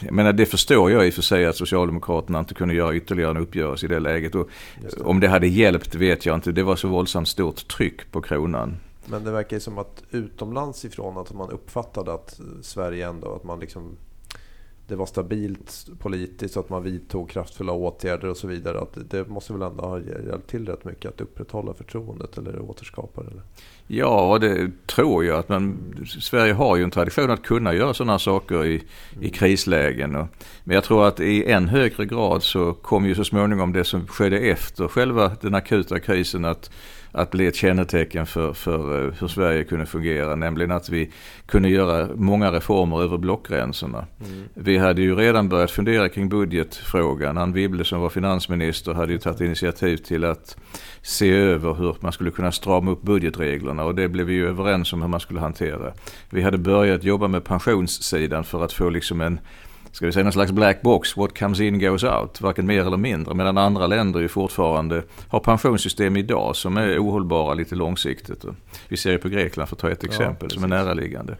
[0.00, 3.30] jag menar, det förstår jag i och för sig att Socialdemokraterna inte kunde göra ytterligare
[3.30, 4.34] en uppgörelse i det läget.
[4.34, 4.48] Och
[4.80, 5.00] det.
[5.02, 6.52] om det hade hjälpt vet jag inte.
[6.52, 8.76] Det var så våldsamt stort tryck på kronan.
[9.06, 13.44] Men det verkar ju som att utomlands ifrån att man uppfattade att Sverige ändå, att
[13.44, 13.96] man liksom
[14.88, 18.80] det var stabilt politiskt och att man vidtog kraftfulla åtgärder och så vidare.
[18.80, 23.22] Att det måste väl ändå ha hjälpt till rätt mycket att upprätthålla förtroendet eller återskapa
[23.22, 23.42] det?
[23.90, 25.38] Ja, det tror jag.
[25.38, 28.82] att man, Sverige har ju en tradition att kunna göra sådana saker i,
[29.20, 30.16] i krislägen.
[30.16, 30.28] Och,
[30.64, 34.06] men jag tror att i än högre grad så kom ju så småningom det som
[34.06, 36.70] skedde efter själva den akuta krisen att,
[37.12, 40.34] att bli ett kännetecken för, för eh, hur Sverige kunde fungera.
[40.34, 41.10] Nämligen att vi
[41.46, 44.06] kunde göra många reformer över blockgränserna.
[44.54, 47.38] Vi hade ju redan börjat fundera kring budgetfrågan.
[47.38, 50.56] Anne Wibble som var finansminister hade ju tagit initiativ till att
[51.02, 54.92] se över hur man skulle kunna strama upp budgetreglerna och det blev vi ju överens
[54.92, 55.92] om hur man skulle hantera.
[56.30, 59.40] Vi hade börjat jobba med pensionssidan för att få liksom en
[59.98, 62.96] Ska vi säga någon slags black box, what comes in goes out, varken mer eller
[62.96, 63.34] mindre.
[63.34, 68.44] Medan andra länder ju fortfarande har pensionssystem idag som är ohållbara lite långsiktigt.
[68.88, 71.36] Vi ser ju på Grekland för att ta ett exempel som är näraliggande.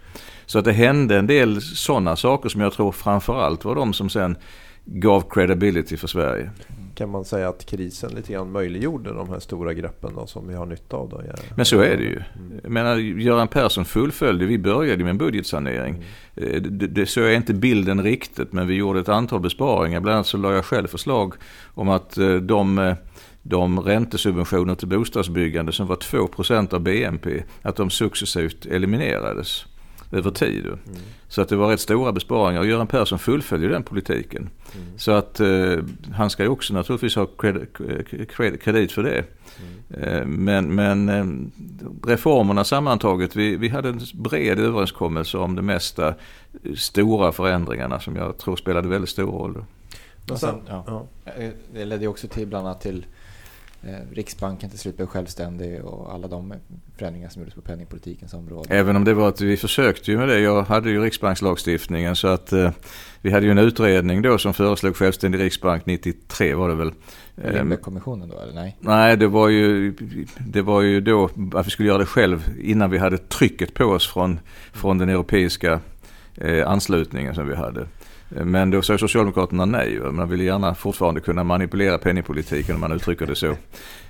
[0.47, 4.11] Så att det hände en del sådana saker som jag tror framförallt var de som
[4.11, 4.37] sen
[4.85, 6.51] gav credibility för Sverige.
[6.99, 10.55] Kan man säga att krisen lite grann möjliggjorde de här stora greppen då, som vi
[10.55, 11.09] har nytta av?
[11.09, 11.23] Då?
[11.57, 12.23] Men så är det ju.
[12.63, 16.05] Jag menar, Göran Persson fullföljde, vi började med en budgetsanering.
[16.37, 20.01] Eh, Det, det, så är inte bilden riktigt, men vi gjorde ett antal besparingar.
[20.01, 21.35] Bland annat så la jag själv förslag
[21.75, 22.95] om att eh, de, eh,
[23.43, 29.65] de räntesubventioner till bostadsbyggande som var 2% av BNP, att de successivt eliminerades
[30.13, 30.67] över tid.
[30.67, 30.79] Mm.
[31.29, 34.51] Så att det var rätt stora besparingar och Göran Persson fullföljer den politiken.
[34.75, 34.99] Mm.
[34.99, 35.77] Så att eh,
[36.13, 39.25] han ska ju också naturligtvis ha kredit, kredit för det.
[39.91, 40.03] Mm.
[40.03, 41.27] Eh, men, men eh,
[42.09, 46.15] reformerna sammantaget, vi, vi hade en bred överenskommelse om det mesta
[46.77, 49.65] stora förändringarna som jag tror spelade väldigt stor roll.
[50.37, 50.85] Sen, ja.
[50.87, 51.33] Ja.
[51.33, 53.18] Eh, det ledde också till bland annat till Eh,
[54.13, 56.55] Riksbanken till slut blev självständig och alla de
[56.97, 58.75] förändringar som gjordes på penningpolitikens område.
[58.75, 60.41] Även om det var att vi försökte ju med det.
[60.41, 62.71] Jag hade ju riksbankslagstiftningen så att eh,
[63.21, 66.93] vi hade ju en utredning då som föreslog självständig riksbank 93 var det väl.
[67.35, 68.77] Lindbeckkommissionen då eller nej?
[68.81, 69.95] Nej, det var, ju,
[70.39, 73.85] det var ju då att vi skulle göra det själv innan vi hade trycket på
[73.85, 74.41] oss från,
[74.73, 75.81] från den europeiska
[76.35, 77.87] eh, anslutningen som vi hade.
[78.29, 80.01] Men då sa Socialdemokraterna nej.
[80.01, 83.55] Man ville gärna fortfarande kunna manipulera penningpolitiken om man uttrycker det så.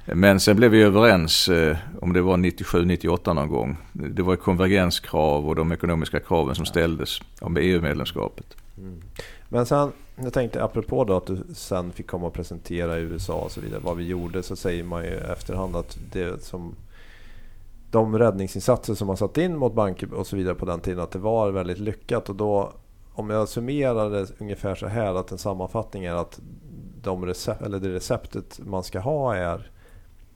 [0.04, 3.76] Men sen blev vi överens eh, om det var 97-98 någon gång.
[3.92, 8.56] Det var konvergenskrav och de ekonomiska kraven som ställdes om EU-medlemskapet.
[8.78, 9.00] Mm.
[9.48, 13.34] Men sen, jag tänkte apropå då att du sen fick komma och presentera i USA
[13.34, 16.74] och så vidare vad vi gjorde så säger man ju efterhand att det som
[17.90, 21.10] de räddningsinsatser som man satt in mot banker och så vidare på den tiden att
[21.10, 22.72] det var väldigt lyckat och då
[23.18, 26.40] om jag summerar det ungefär så här att en sammanfattning är att
[27.02, 29.70] de recept, eller det receptet man ska ha är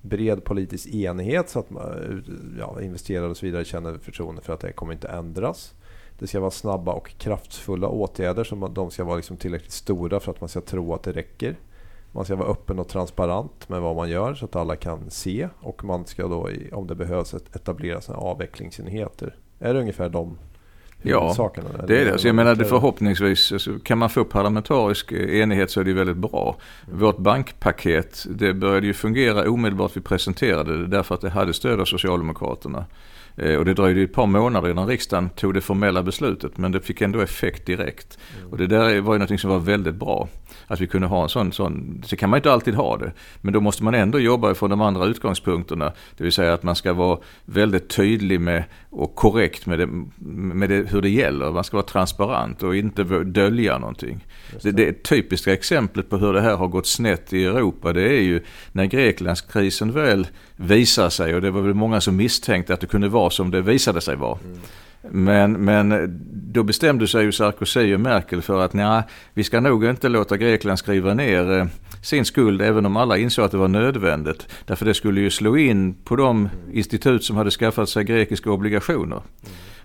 [0.01, 2.22] bred politisk enighet så att man,
[2.59, 5.74] ja, investerare och så vidare känner förtroende för att det kommer inte ändras.
[6.18, 10.33] Det ska vara snabba och kraftfulla åtgärder som de ska vara liksom tillräckligt stora för
[10.33, 11.57] att man ska tro att det räcker.
[12.12, 15.49] Man ska vara öppen och transparent med vad man gör så att alla kan se
[15.61, 19.37] och man ska då om det behövs etablera sina avvecklingsenheter.
[19.59, 20.39] Är det ungefär de
[21.03, 21.69] Ja, sakerna.
[21.87, 22.19] det är det.
[22.19, 26.17] Så jag menar det förhoppningsvis, alltså, kan man få parlamentarisk enighet så är det väldigt
[26.17, 26.57] bra.
[26.87, 26.99] Mm.
[26.99, 31.81] Vårt bankpaket, det började ju fungera omedelbart vi presenterade det därför att det hade stöd
[31.81, 32.85] av Socialdemokraterna.
[33.37, 36.80] Eh, och det dröjde ett par månader innan riksdagen tog det formella beslutet men det
[36.80, 38.18] fick ändå effekt direkt.
[38.39, 38.51] Mm.
[38.51, 40.28] Och det där var ju någonting som var väldigt bra.
[40.66, 43.12] Att vi kunde ha en sån, sån, så kan man inte alltid ha det.
[43.41, 45.93] Men då måste man ändå jobba från de andra utgångspunkterna.
[46.16, 49.89] Det vill säga att man ska vara väldigt tydlig med och korrekt med, det,
[50.26, 51.51] med det, hur det gäller.
[51.51, 54.26] Man ska vara transparent och inte dölja någonting.
[54.62, 54.70] Det.
[54.70, 58.22] Det, det typiska exemplet på hur det här har gått snett i Europa det är
[58.22, 60.26] ju när Greklandskrisen väl
[60.57, 63.61] visar sig och det var väl många som misstänkte att det kunde vara som det
[63.61, 64.39] visade sig vara.
[64.45, 64.59] Mm.
[65.11, 66.18] Men, men
[66.53, 69.03] då bestämde sig ju Sarkozy och Merkel för att nej,
[69.35, 71.66] vi ska nog inte låta Grekland skriva ner eh,
[72.03, 74.49] sin skuld även om alla insåg att det var nödvändigt.
[74.66, 79.20] Därför det skulle ju slå in på de institut som hade skaffat sig grekiska obligationer.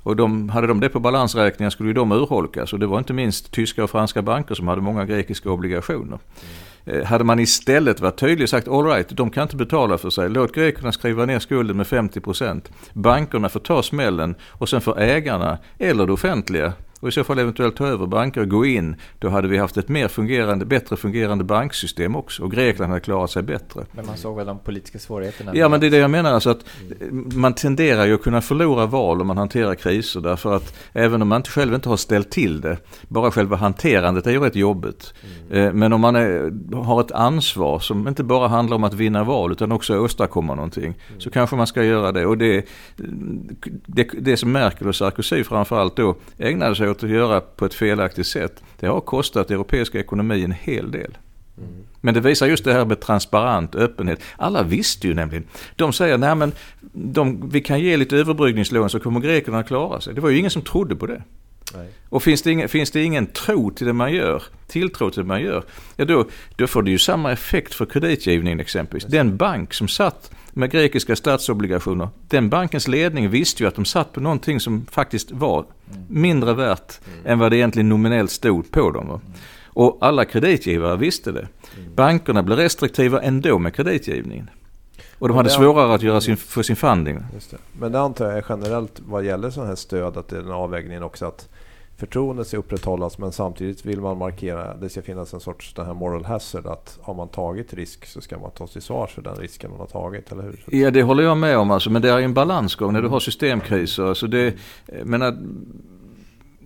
[0.04, 3.14] Och de, hade de det på balansräkningar skulle ju de urholkas och det var inte
[3.14, 6.06] minst tyska och franska banker som hade många grekiska obligationer.
[6.06, 6.67] Mm.
[6.88, 10.10] Eh, hade man istället varit tydlig och sagt all right, de kan inte betala för
[10.10, 10.30] sig.
[10.30, 12.62] Låt grekerna skriva ner skulden med 50%.
[12.94, 17.40] Bankerna får ta smällen och sen får ägarna eller det offentliga och i så fall
[17.40, 18.96] eventuellt ta över banker och gå in.
[19.20, 23.32] Då hade vi haft ett mer fungerande, bättre fungerande banksystem också och Grekland hade klarat
[23.32, 23.86] sig bättre.
[23.92, 25.52] Men man såg väl de politiska svårigheterna?
[25.56, 26.34] Ja men det är det jag menar.
[26.34, 26.66] Alltså att
[27.12, 31.28] man tenderar ju att kunna förlora val om man hanterar kriser därför att även om
[31.28, 32.78] man inte själv inte har ställt till det,
[33.08, 35.14] bara själva hanterandet är ju rätt jobbigt.
[35.52, 35.68] Mm.
[35.68, 39.24] Eh, men om man är, har ett ansvar som inte bara handlar om att vinna
[39.24, 41.22] val utan också åstadkomma någonting mm.
[41.22, 42.26] så kanske man ska göra det.
[42.26, 42.66] Och det,
[43.86, 48.28] det, det som Merkel och Sarkozy framförallt då ägnade sig att göra på ett felaktigt
[48.28, 48.64] sätt.
[48.80, 51.18] Det har kostat europeiska ekonomi en hel del.
[51.58, 51.70] Mm.
[52.02, 54.20] Men det visar just det här med transparent öppenhet.
[54.38, 55.44] Alla visste ju nämligen.
[55.76, 56.52] De säger nej men
[56.94, 60.14] de, vi kan ge lite överbryggningslån så kommer grekerna att klara sig.
[60.14, 61.24] Det var ju ingen som trodde på det.
[61.74, 61.88] Nej.
[62.10, 65.28] Och finns det, ingen, finns det ingen tro till det man gör, tilltro till det
[65.28, 65.64] man gör,
[65.96, 66.26] ja då,
[66.56, 69.06] då får det ju samma effekt för kreditgivningen exempelvis.
[69.06, 72.10] Den bank som satt med grekiska statsobligationer.
[72.28, 75.66] Den bankens ledning visste ju att de satt på någonting som faktiskt var
[76.08, 77.26] mindre värt mm.
[77.26, 79.06] än vad det egentligen nominellt stod på dem.
[79.06, 79.22] Mm.
[79.66, 81.48] Och alla kreditgivare visste det.
[81.78, 81.96] Mm.
[81.96, 84.50] Bankerna blev restriktiva ändå med kreditgivningen.
[85.20, 87.20] Och de hade svårare att göra sin, för sin funding.
[87.80, 90.52] Men det antar jag är generellt vad gäller sådana här stöd att det är den
[90.52, 91.50] avvägningen också att
[91.98, 95.86] förtroendet ska upprätthållas men samtidigt vill man markera att det ska finnas en sorts den
[95.86, 99.22] här moral hazard att har man tagit risk så ska man ta sig svars för
[99.22, 100.64] den risken man har tagit, eller hur?
[100.68, 103.20] Ja det håller jag med om alltså, men det är en balansgång när du har
[103.20, 104.04] systemkriser.
[104.04, 104.56] Alltså det,
[105.04, 105.38] menar,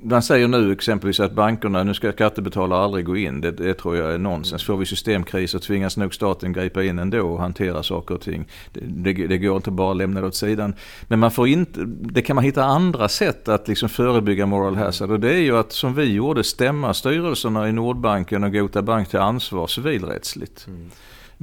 [0.02, 3.42] man säger nu exempelvis att bankerna, nu ska skattebetalare aldrig gå in.
[3.42, 4.64] Det, det tror jag är nonsens.
[4.64, 8.48] Får vi systemkriser tvingas nog staten gripa in ändå och hantera saker och ting.
[8.74, 8.80] Det,
[9.14, 10.74] det, det, går inte bara att lämna det åt sidan.
[11.08, 15.12] Men man får inte, det kan man hitta andra sätt att liksom förebygga moral hazard.
[15.12, 19.10] Och det är ju att som vi gjorde stämma styrelserna i Nordbanken och Gota Bank
[19.10, 20.68] till ansvar civilrättsligt.
[20.68, 20.90] Mm.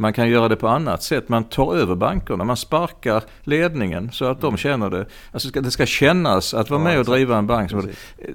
[0.00, 1.28] Man kan göra det på annat sätt.
[1.28, 5.06] Man tar över bankerna, man sparkar ledningen så att de känner det.
[5.32, 7.72] Alltså det ska kännas att vara med och driva en bank.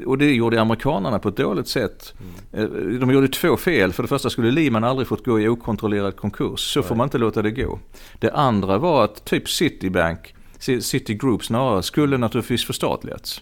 [0.06, 2.14] Och det gjorde amerikanerna på ett dåligt sätt.
[2.52, 2.64] Eh,
[3.00, 3.94] De gjorde två fel.
[3.94, 6.60] För det första skulle Lehman aldrig fått gå i okontrollerad konkurs.
[6.60, 7.80] Så får man inte låta det gå.
[8.20, 10.36] Det andra var att typ Citibank,
[10.82, 13.42] Citigroup snarare, skulle naturligtvis förstatligats.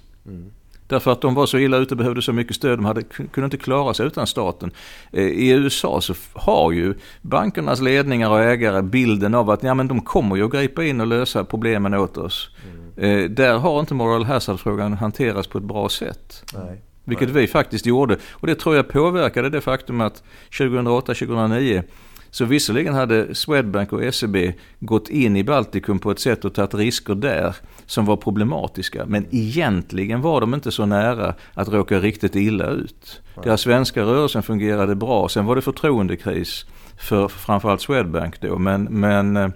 [0.91, 3.57] Därför att de var så illa ute, behövde så mycket stöd, de hade, kunde inte
[3.57, 4.71] klara sig utan staten.
[5.11, 9.87] Eh, I USA så har ju bankernas ledningar och ägare bilden av att ja, men
[9.87, 12.49] de kommer ju att gripa in och lösa problemen åt oss.
[12.97, 16.43] Eh, där har inte moral hazard-frågan hanterats på ett bra sätt.
[16.53, 16.81] Nej.
[17.03, 18.17] Vilket vi faktiskt gjorde.
[18.31, 21.83] Och det tror jag påverkade det faktum att 2008-2009
[22.31, 24.35] så visserligen hade Swedbank och SEB
[24.79, 27.55] gått in i Baltikum på ett sätt och tagit risker där
[27.85, 29.05] som var problematiska.
[29.05, 33.21] Men egentligen var de inte så nära att råka riktigt illa ut.
[33.43, 35.29] Deras svenska rörelsen fungerade bra.
[35.29, 36.65] Sen var det förtroendekris
[36.97, 38.57] för framförallt Swedbank då.
[38.57, 39.53] Men, men,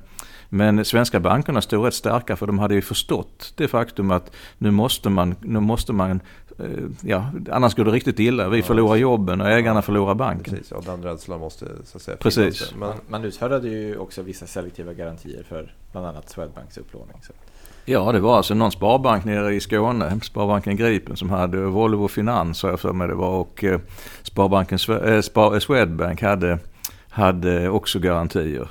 [0.50, 4.72] men svenska bankerna stod rätt starka för de hade ju förstått det faktum att nu
[4.72, 6.20] måste man, nu måste man
[7.01, 8.49] ja, annars går det riktigt illa.
[8.49, 10.53] Vi förlorar jobben och ägarna förlorar banken.
[10.53, 12.58] Precis, ja, den rädslan måste så att säga Precis.
[12.58, 12.72] finnas.
[12.72, 17.18] Men, Man, man utfärdade ju också vissa selektiva garantier för bland annat Swedbanks upplåning.
[17.22, 17.34] Så.
[17.86, 22.64] Ja, det var alltså någon sparbank nere i Skåne, Sparbanken Gripen som hade Volvo Finans
[22.64, 23.80] har jag för mig det var och eh,
[24.24, 26.60] Sparbanken eh, eh, Swedbank hade,
[27.10, 28.68] hade också garantier.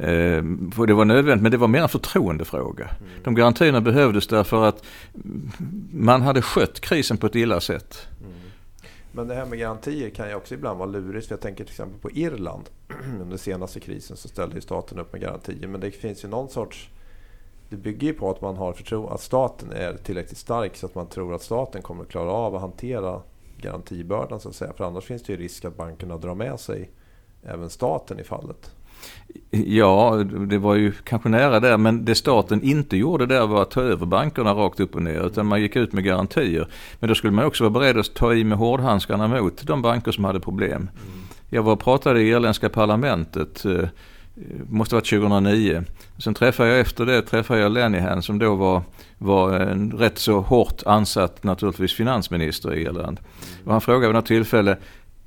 [0.00, 0.42] Eh,
[0.86, 2.90] det var nödvändigt men det var mer en förtroendefråga.
[3.24, 4.84] De garantierna behövdes därför att
[5.92, 8.06] man hade skött krisen på ett illa sätt.
[8.20, 8.32] Mm.
[9.12, 11.26] men det här med garantier kan ju också ibland vara lurigt.
[11.26, 12.64] För jag tänker till exempel på Irland.
[13.20, 15.68] Under senaste krisen så ställde ju staten upp med garantier.
[15.68, 16.88] Men det finns ju någon sorts...
[17.70, 20.94] Det bygger ju på att man har förtro- att staten är tillräckligt stark så att
[20.94, 23.22] man tror att staten kommer att klara av att hantera
[23.56, 24.72] garantibördan så att säga.
[24.72, 26.90] För annars finns det ju risk att bankerna drar med sig
[27.42, 28.70] även staten i fallet.
[29.50, 33.70] Ja, det var ju kanske nära där men det staten inte gjorde där var att
[33.70, 36.68] ta över bankerna rakt upp och ner utan man gick ut med garantier.
[37.00, 40.12] Men då skulle man också vara beredd att ta i med hårdhandskarna mot de banker
[40.12, 40.88] som hade problem.
[41.50, 43.88] Jag var och pratade i irländska parlamentet, eh,
[44.70, 45.84] måste varit 2009.
[46.18, 48.82] Sen träffade jag efter det träffade jag Lenihan som då var,
[49.18, 53.20] var en rätt så hårt ansatt naturligtvis finansminister i Irland.
[53.64, 54.76] Och han frågade vid något tillfälle,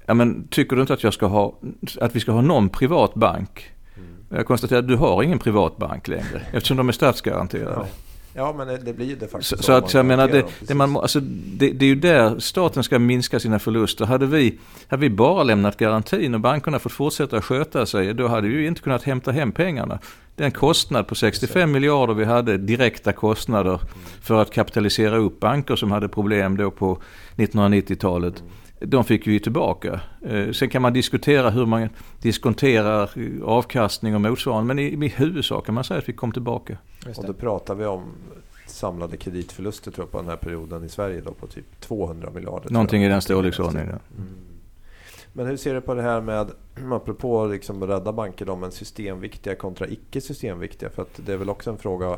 [0.07, 1.59] ja men tycker du inte att, jag ska ha,
[2.01, 3.71] att vi ska ha någon privat bank?
[4.29, 7.75] Jag konstaterar att du har ingen privat bank längre eftersom de är statsgaranterade.
[7.75, 7.87] Ja,
[8.33, 9.71] ja men det, det blir ju de facto Så, så.
[9.71, 13.39] att jag menar, det, det, man, alltså, det, det är ju där staten ska minska
[13.39, 14.05] sina förluster.
[14.05, 18.47] Hade vi, hade vi bara lämnat garantin och bankerna fått fortsätta sköta sig, då hade
[18.47, 19.99] vi ju inte kunnat hämta hem pengarna.
[20.35, 23.79] Den kostnad på 65 miljarder vi hade, direkta kostnader
[24.21, 27.01] för att kapitalisera upp banker som hade problem då på
[27.35, 28.43] 1990-talet.
[28.80, 30.01] De fick vi tillbaka.
[30.25, 31.89] Eh, Sen kan man diskutera hur man
[32.21, 33.09] diskonterar
[33.43, 34.67] avkastning och motsvarande.
[34.67, 36.78] Men i, i huvudsak kan man säga att vi kom tillbaka.
[37.17, 38.03] Och då pratar vi om
[38.65, 42.69] samlade kreditförluster tror jag, på den här perioden i Sverige då, på typ 200 miljarder.
[42.69, 43.89] Någonting i den storleksordningen.
[43.89, 44.21] Ja.
[44.23, 44.30] Mm.
[45.34, 46.51] Men hur ser du på det här med,
[46.91, 50.89] apropå liksom att rädda banker, då, men systemviktiga kontra icke systemviktiga?
[50.89, 52.17] För att det är väl också en fråga,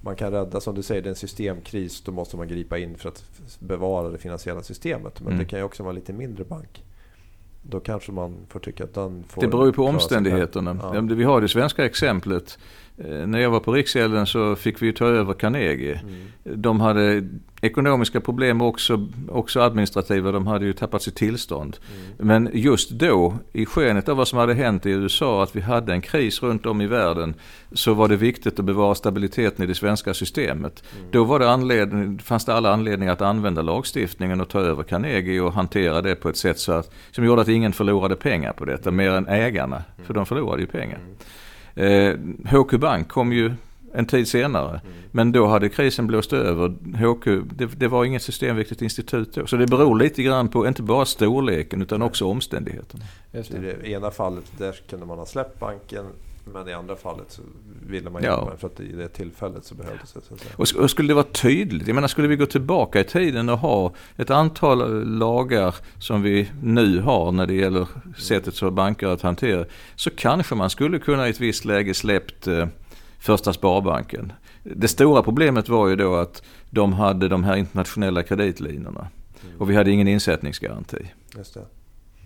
[0.00, 2.96] man kan rädda, som du säger, det är en systemkris, då måste man gripa in
[2.98, 3.24] för att
[3.58, 5.20] bevara det finansiella systemet.
[5.20, 5.38] Men Mm.
[5.38, 6.84] det kan ju också vara en lite mindre bank.
[7.62, 10.78] Då kanske man får tycka att den får Det beror ju på omständigheterna.
[10.94, 11.00] Ja.
[11.00, 12.58] Vi har det svenska exemplet.
[12.98, 16.00] Eh, När jag var på Riksgälden så fick vi ta över Carnegie.
[16.02, 16.62] Mm.
[16.62, 17.28] De hade
[17.60, 20.32] ekonomiska problem också, också administrativa.
[20.32, 21.76] De hade ju tappat sitt tillstånd.
[22.16, 22.26] Mm.
[22.28, 25.92] Men just då, i skenet av vad som hade hänt i USA, att vi hade
[25.92, 27.34] en kris runt om i världen,
[27.72, 30.82] så var det viktigt att bevara stabiliteten i det svenska systemet.
[30.98, 31.10] Mm.
[31.10, 35.40] Då var det anledning, fanns det alla anledningar att använda lagstiftningen och ta över Carnegie
[35.40, 38.64] och hantera det på ett sätt så att, som gjorde att ingen förlorade pengar på
[38.64, 39.82] detta, mer än ägarna.
[40.06, 40.98] För de förlorade ju pengar.
[41.74, 43.52] Eh, HQ Bank kom ju
[43.94, 44.80] en tid senare.
[45.10, 46.68] Men då hade krisen blåst över.
[46.96, 47.24] HQ,
[47.56, 49.46] det, det var inget systemviktigt institut då.
[49.46, 53.04] Så det beror lite grann på inte bara storleken utan också omständigheterna.
[53.32, 53.58] I det.
[53.82, 56.04] det ena fallet där kunde man ha släppt banken
[56.54, 57.42] men i andra fallet så
[57.88, 58.30] ville man Ja.
[58.30, 60.20] hjälpa den för att i det tillfället så behövdes det.
[60.28, 60.52] Så att säga.
[60.56, 63.48] Och, sk- och skulle det vara tydligt, jag menar skulle vi gå tillbaka i tiden
[63.48, 67.86] och ha ett antal lagar som vi nu har när det gäller
[68.18, 69.64] sättet för banker att hantera.
[69.96, 72.66] Så kanske man skulle kunna i ett visst läge släppt eh,
[73.18, 74.32] första Sparbanken.
[74.62, 79.08] Det stora problemet var ju då att de hade de här internationella kreditlinorna.
[79.58, 81.12] Och vi hade ingen insättningsgaranti.
[81.36, 81.66] Just det.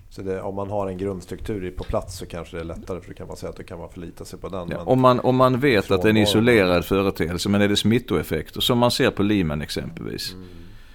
[0.09, 3.07] Så det, om man har en grundstruktur på plats så kanske det är lättare för
[3.07, 4.69] då kan man säga att då kan man förlita sig på den.
[4.71, 7.75] Ja, om, man, om man vet att det är en isolerad företeelse men är det
[7.75, 10.33] smittoeffekter som man ser på Lehman exempelvis.
[10.33, 10.47] Mm.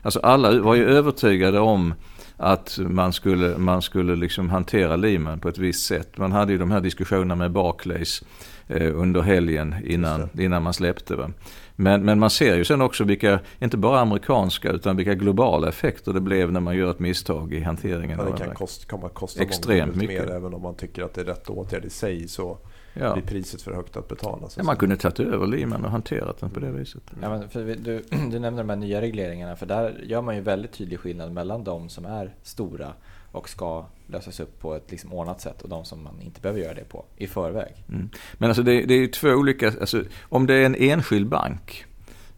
[0.03, 1.95] Alltså alla var ju övertygade om
[2.37, 6.19] att man skulle, man skulle liksom hantera Lehman på ett visst sätt.
[6.19, 8.23] Man hade ju de här diskussionerna med Barclays
[8.69, 11.17] under helgen innan, innan man släppte.
[11.17, 11.31] Va?
[11.77, 16.13] Men, men man ser ju sen också vilka, inte bara amerikanska, utan vilka globala effekter
[16.13, 18.19] det blev när man gör ett misstag i hanteringen.
[18.19, 18.55] Ja, det kan det.
[18.55, 20.27] kosta, komma att kosta Extremt mycket.
[20.27, 22.59] mer även om man tycker att det är rätt åtgärd i sig så
[23.01, 23.13] Ja.
[23.13, 24.49] blir priset för högt att betala.
[24.49, 27.03] Så Ja, man kunde tagit över Lehman och hanterat den på det viset.
[27.23, 30.35] Ja, men för vi- du, du nämnde de här nya regleringarna, för där gör man
[30.37, 32.93] ju väldigt tydlig skillnad mellan de som är stora
[33.33, 36.61] och ska lösas upp på ett liksom ordnat sätt och de som man inte behöver
[36.61, 37.73] göra det på i förväg.
[37.89, 38.09] Mm.
[38.35, 41.85] Men alltså det, det är ju två olika, alltså, om det är en enskild bank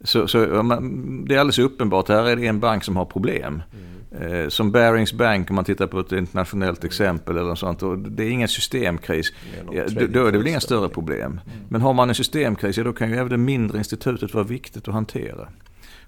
[0.05, 3.63] så, så det är alldeles uppenbart, här är det en bank som har problem.
[4.21, 7.83] Eh, som Barings Bank om man tittar på ett internationellt exempel eller något sånt.
[7.83, 9.33] Och det är ingen systemkris.
[9.71, 11.41] Det är Ja, då, är det väl inga större problem.
[11.69, 14.89] Men har man en systemkris, ja, då kan ju även det mindre institutet vara viktigt
[14.89, 15.49] att hantera.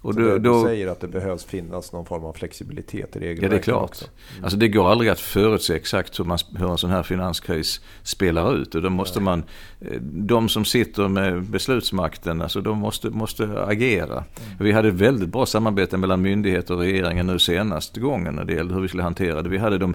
[0.03, 3.43] Och då, då, du säger att det behövs finnas någon form av flexibilitet i regelverket
[3.43, 3.83] Ja, det är klart.
[3.91, 4.05] också.
[4.43, 8.57] Alltså det går aldrig att förutse exakt hur, man, hur en sån här finanskris spelar
[8.57, 8.75] ut.
[8.75, 9.43] Och då måste man,
[9.81, 14.25] eh, de som sitter med beslutsmakten, alltså de måste, måste agera.
[14.61, 18.75] Vi hade väldigt bra samarbete mellan myndigheter och regeringen nu senaste gången när det gällde
[18.75, 19.49] hur vi skulle hantera det.
[19.49, 19.95] Vi hade, de,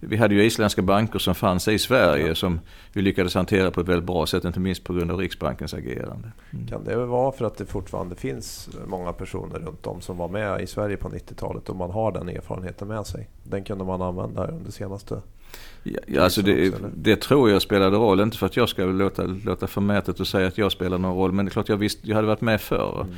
[0.00, 2.60] vi hade ju isländska banker som fanns i Sverige som
[2.92, 6.32] vi lyckades hantera på ett väldigt bra sätt, inte minst på grund av Riksbankens agerande.
[6.68, 10.60] Kan det vara för att det fortfarande finns många personer runt om som var med
[10.60, 13.28] i Sverige på 90-talet och man har den erfarenheten med sig?
[13.42, 15.22] Den kunde man använda under senaste...
[15.82, 18.20] Ja, ja, alltså det, det tror jag spelade roll.
[18.20, 21.32] Inte för att jag ska låta, låta förmätet och säga att jag spelar någon roll.
[21.32, 23.00] Men det är klart jag, visst, jag hade varit med förr.
[23.00, 23.16] Mm.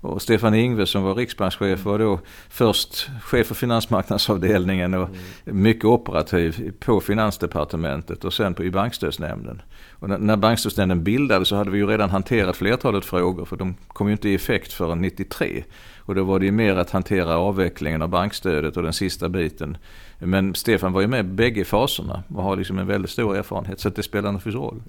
[0.00, 5.62] Och Stefan Ingves som var riksbankschef var då först chef för finansmarknadsavdelningen och Mm.
[5.62, 9.62] mycket operativ på finansdepartementet och sen på, i bankstödsnämnden.
[9.90, 14.06] Och när, bankstödsnämnden bildades så hade vi ju redan hanterat flertalet frågor för de kom
[14.06, 15.64] ju inte i effekt förrän 93.
[15.96, 19.76] Och då var det ju mer att hantera avvecklingen av bankstödet och den sista biten.
[20.18, 23.80] Men Stefan var ju med i bägge faserna och har liksom en väldigt stor erfarenhet
[23.80, 24.82] så att det spelar naturligtvis roll.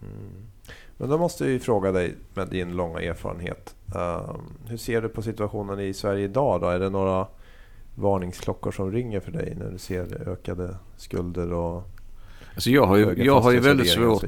[1.01, 3.75] Men då måste ju fråga dig med din långa erfarenhet.
[3.95, 6.67] ehm, hur ser du på situationen i Sverige idag då?
[6.67, 7.27] Är det några
[7.95, 11.83] varningsklockor som ringer för dig när du ser ökade skulder och
[12.53, 14.23] Alltså jag har ju, jag har ju väldigt svårt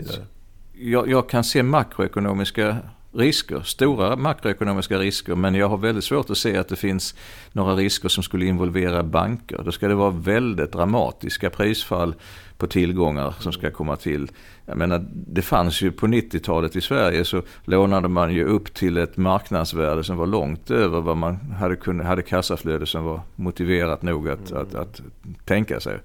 [0.74, 2.78] jag, jag kan se makroekonomiska
[3.14, 7.16] risker, stora makroekonomiska risker, men jag har väldigt svårt att se att det finns
[7.52, 9.62] några risker som skulle involvera banker.
[9.66, 12.16] Då ska det vara väldigt dramatiska prisfall
[12.58, 14.32] på tillgångar som ska komma till.
[14.66, 18.98] Jag menar, det fanns ju på 90-talet i Sverige så lånade man ju upp till
[18.98, 24.02] ett marknadsvärde som var långt över vad man hade, kunnat, hade kassaflöde som var motiverat
[24.02, 25.02] nog att, att, att
[25.46, 26.00] tänka sig.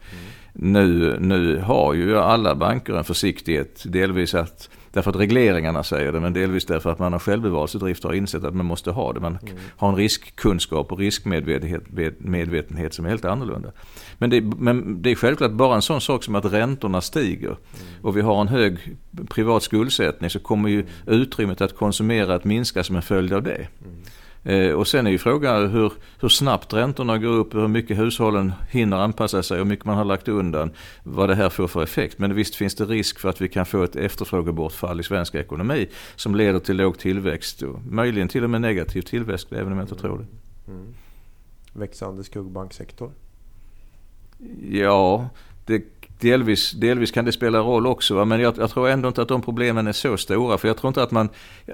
[0.53, 6.21] Nu, nu har ju alla banker en försiktighet, delvis att Därför att regleringarna säger det,
[6.21, 9.21] men delvis därför att man har självbevarelsedrift har insett att man måste ha det.
[9.21, 9.39] Man
[9.77, 11.83] har en riskkunskap och riskmedvetenhet
[12.19, 13.73] medvetenhet som är helt annorlunda.
[14.19, 17.57] Men det, men det är självklart bara en sån sak som att räntorna stiger
[18.03, 18.79] och vi har en hög
[19.29, 23.61] privat skuldsättning så kommer ju utrymmet att konsumera att minska som en följd av det.
[23.61, 23.67] Eh,
[24.77, 28.97] och sen är ju frågan hur, hur snabbt räntorna går upp, hur mycket hushållen hinner
[28.97, 30.71] anpassa sig hur mycket man har lagt undan.
[31.03, 32.19] Vad det här får för effekt.
[32.19, 35.89] Men visst finns det risk för att vi kan få ett efterfrågebortfall i svensk ekonomi
[36.17, 39.85] som leder till låg tillväxt och möjligen till och med negativ tillväxt även om jag
[39.85, 40.27] inte tror det.
[40.73, 40.95] Mm.
[41.73, 43.11] Växande skuggbanksektor?
[44.71, 45.29] Ja,
[45.67, 45.83] det,
[46.21, 48.15] delvis, delvis kan det spela roll också.
[48.15, 48.25] Va?
[48.25, 50.59] Men jag, jag tror ändå inte att de problemen är så stora.
[50.59, 51.29] För jag tror inte att man,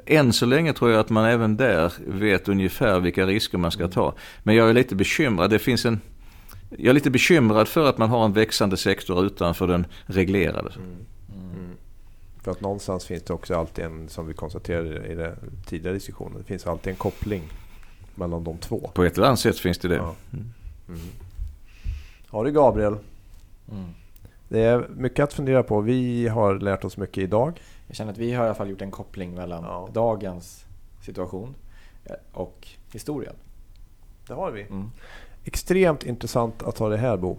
[0.07, 3.89] än så länge tror jag att man även där vet ungefär vilka risker man ska
[3.89, 4.15] ta.
[4.43, 5.51] Men jag är lite bekymrad.
[5.51, 6.01] Det finns en,
[6.71, 10.73] jag är lite bekymrad för att man har en växande sektor utanför den reglerade.
[10.77, 11.07] Mm.
[12.43, 15.37] För att någonstans finns det också alltid en, som vi konstaterade i den
[15.67, 17.43] tidigare diskussionen, det finns alltid en koppling
[18.15, 18.91] mellan de två.
[18.95, 19.95] På ett eller annat sätt finns det det.
[19.95, 20.15] Ja.
[20.33, 21.01] Mm.
[22.31, 22.97] Ja du Gabriel,
[23.73, 23.85] Mm.
[24.55, 25.81] Det är mycket att fundera på.
[25.81, 27.61] Vi har lärt oss mycket idag.
[27.87, 29.89] Jag känner att vi har i alla fall gjort en koppling mellan Ja.
[29.93, 30.65] dagens
[31.01, 31.55] situation
[32.05, 33.35] eh, och historien.
[34.27, 34.63] Det har vi.
[34.63, 34.91] Mm.
[35.45, 37.37] Extremt intressant att ha det här Bo.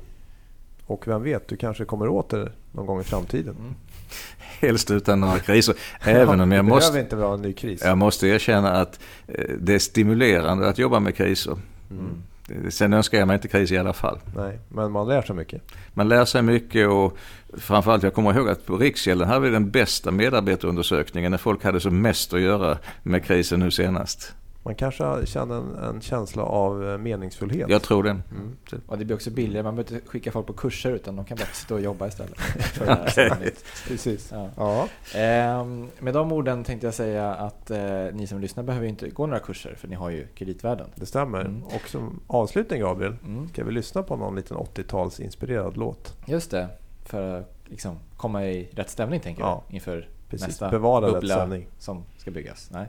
[0.85, 3.55] Och vem vet, du kanske kommer åter någon gång i framtiden.
[3.59, 3.75] Mm.
[4.37, 5.75] Helst utan några kriser.
[6.01, 7.81] Även om jag måste, inte vara en ny kris.
[7.83, 11.57] jag måste erkänna att eh, det är stimulerande att jobba med kriser.
[11.91, 12.23] Mm.
[12.69, 14.19] Sen önskar jag mig inte kris i alla fall.
[14.35, 15.61] Nej, men man lär sig mycket.
[15.93, 17.17] Man lär sig mycket och
[17.57, 21.79] framförallt jag kommer ihåg att på Riksgälden hade vi den bästa medarbetarundersökningen när folk hade
[21.79, 24.33] som mest att göra med krisen nu senast.
[24.65, 27.69] Man kanske känner en, en känsla av eh, meningsfullhet.
[27.69, 28.09] Jag tror det.
[28.09, 28.55] Mm.
[28.87, 29.63] Och det blir också billigare.
[29.63, 32.39] Man behöver inte skicka folk på kurser utan de kan bara sitta och jobba istället.
[32.39, 33.53] För det här Okej.
[33.87, 34.29] Precis.
[34.31, 34.49] Ja.
[34.57, 34.87] Ja.
[35.19, 39.09] Ehm, med de orden tänkte jag säga att eh, ni som lyssnar behöver ju inte
[39.09, 40.87] gå några kurser för ni har ju kreditvärden.
[40.95, 41.39] Det stämmer.
[41.41, 41.63] Mm.
[41.63, 43.47] Och som avslutning Gabriel, Mm.
[43.49, 46.13] ska vi lyssna på någon liten 80-talsinspirerad låt?
[46.25, 46.67] Just det,
[47.05, 49.63] för att liksom komma i rätt stämning tänker Ja.
[49.67, 51.67] jag inför Precis, nästa bevara bubbla stämning.
[51.79, 52.69] som ska byggas.
[52.71, 52.85] Nej.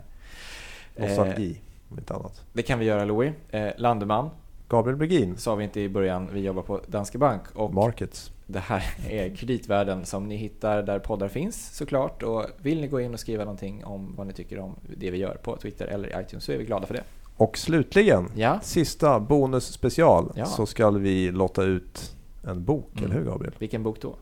[0.99, 1.61] Nostalgi,
[1.99, 2.45] inte annat.
[2.53, 3.33] det kan vi göra Louis.
[3.51, 4.31] Eh, Landeman
[4.69, 8.31] Gabriel Bergin, sa vi inte i början, vi jobbar på Danske Bank och Markets.
[8.47, 13.01] det här är kreditvärden som ni hittar där poddar finns såklart och vill ni gå
[13.01, 16.09] in och skriva någonting om vad ni tycker om det vi gör på Twitter eller
[16.19, 17.03] i iTunes så är vi glada för det.
[17.37, 20.45] Och slutligen, Ja, sista bonusspecial, Ja.
[20.47, 22.15] så ska vi lotta ut
[22.45, 23.05] en bok, Mm.
[23.05, 23.55] eller hur Gabriel?
[23.59, 24.15] vilken bok då?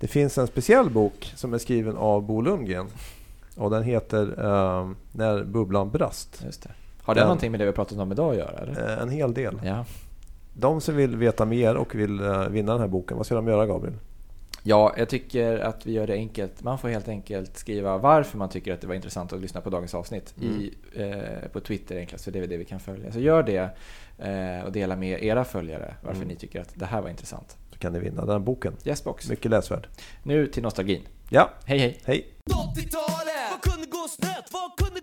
[0.00, 2.86] Det finns en speciell bok som är skriven av Bo Lundgren.
[3.56, 6.42] Och den heter eh, När bubblan brast.
[6.44, 6.70] Just det.
[7.08, 8.58] Har det Den- någonting med det vi pratat om idag att göra?
[8.58, 8.96] Eller?
[8.96, 9.60] Eh, en hel del.
[9.64, 9.84] Ja.
[10.54, 13.48] De som vill veta mer och vill eh, vinna den här boken, vad ska de
[13.48, 13.94] göra Gabriel?
[14.62, 16.62] ja, jag tycker att vi gör det enkelt.
[16.62, 19.70] Man får helt enkelt skriva varför man tycker att det var intressant att lyssna på
[19.70, 23.12] dagens avsnitt i, eh, på Twitter enklast, för det är det vi kan följa.
[23.12, 23.70] Så gör det
[24.18, 26.28] eh, och dela med era följare varför Mm.
[26.28, 27.56] ni tycker att det här var intressant.
[27.72, 28.76] Så kan ni vinna den här boken.
[28.84, 29.28] Yesbox.
[29.30, 29.86] Mycket läsvärd.
[30.22, 31.02] Nu till nostalgin.
[31.30, 32.00] Ja, Hej hej!
[32.04, 32.26] hej!
[32.46, 34.44] 80-talet Vad kunde gå snett?
[34.52, 35.00] Vad kunde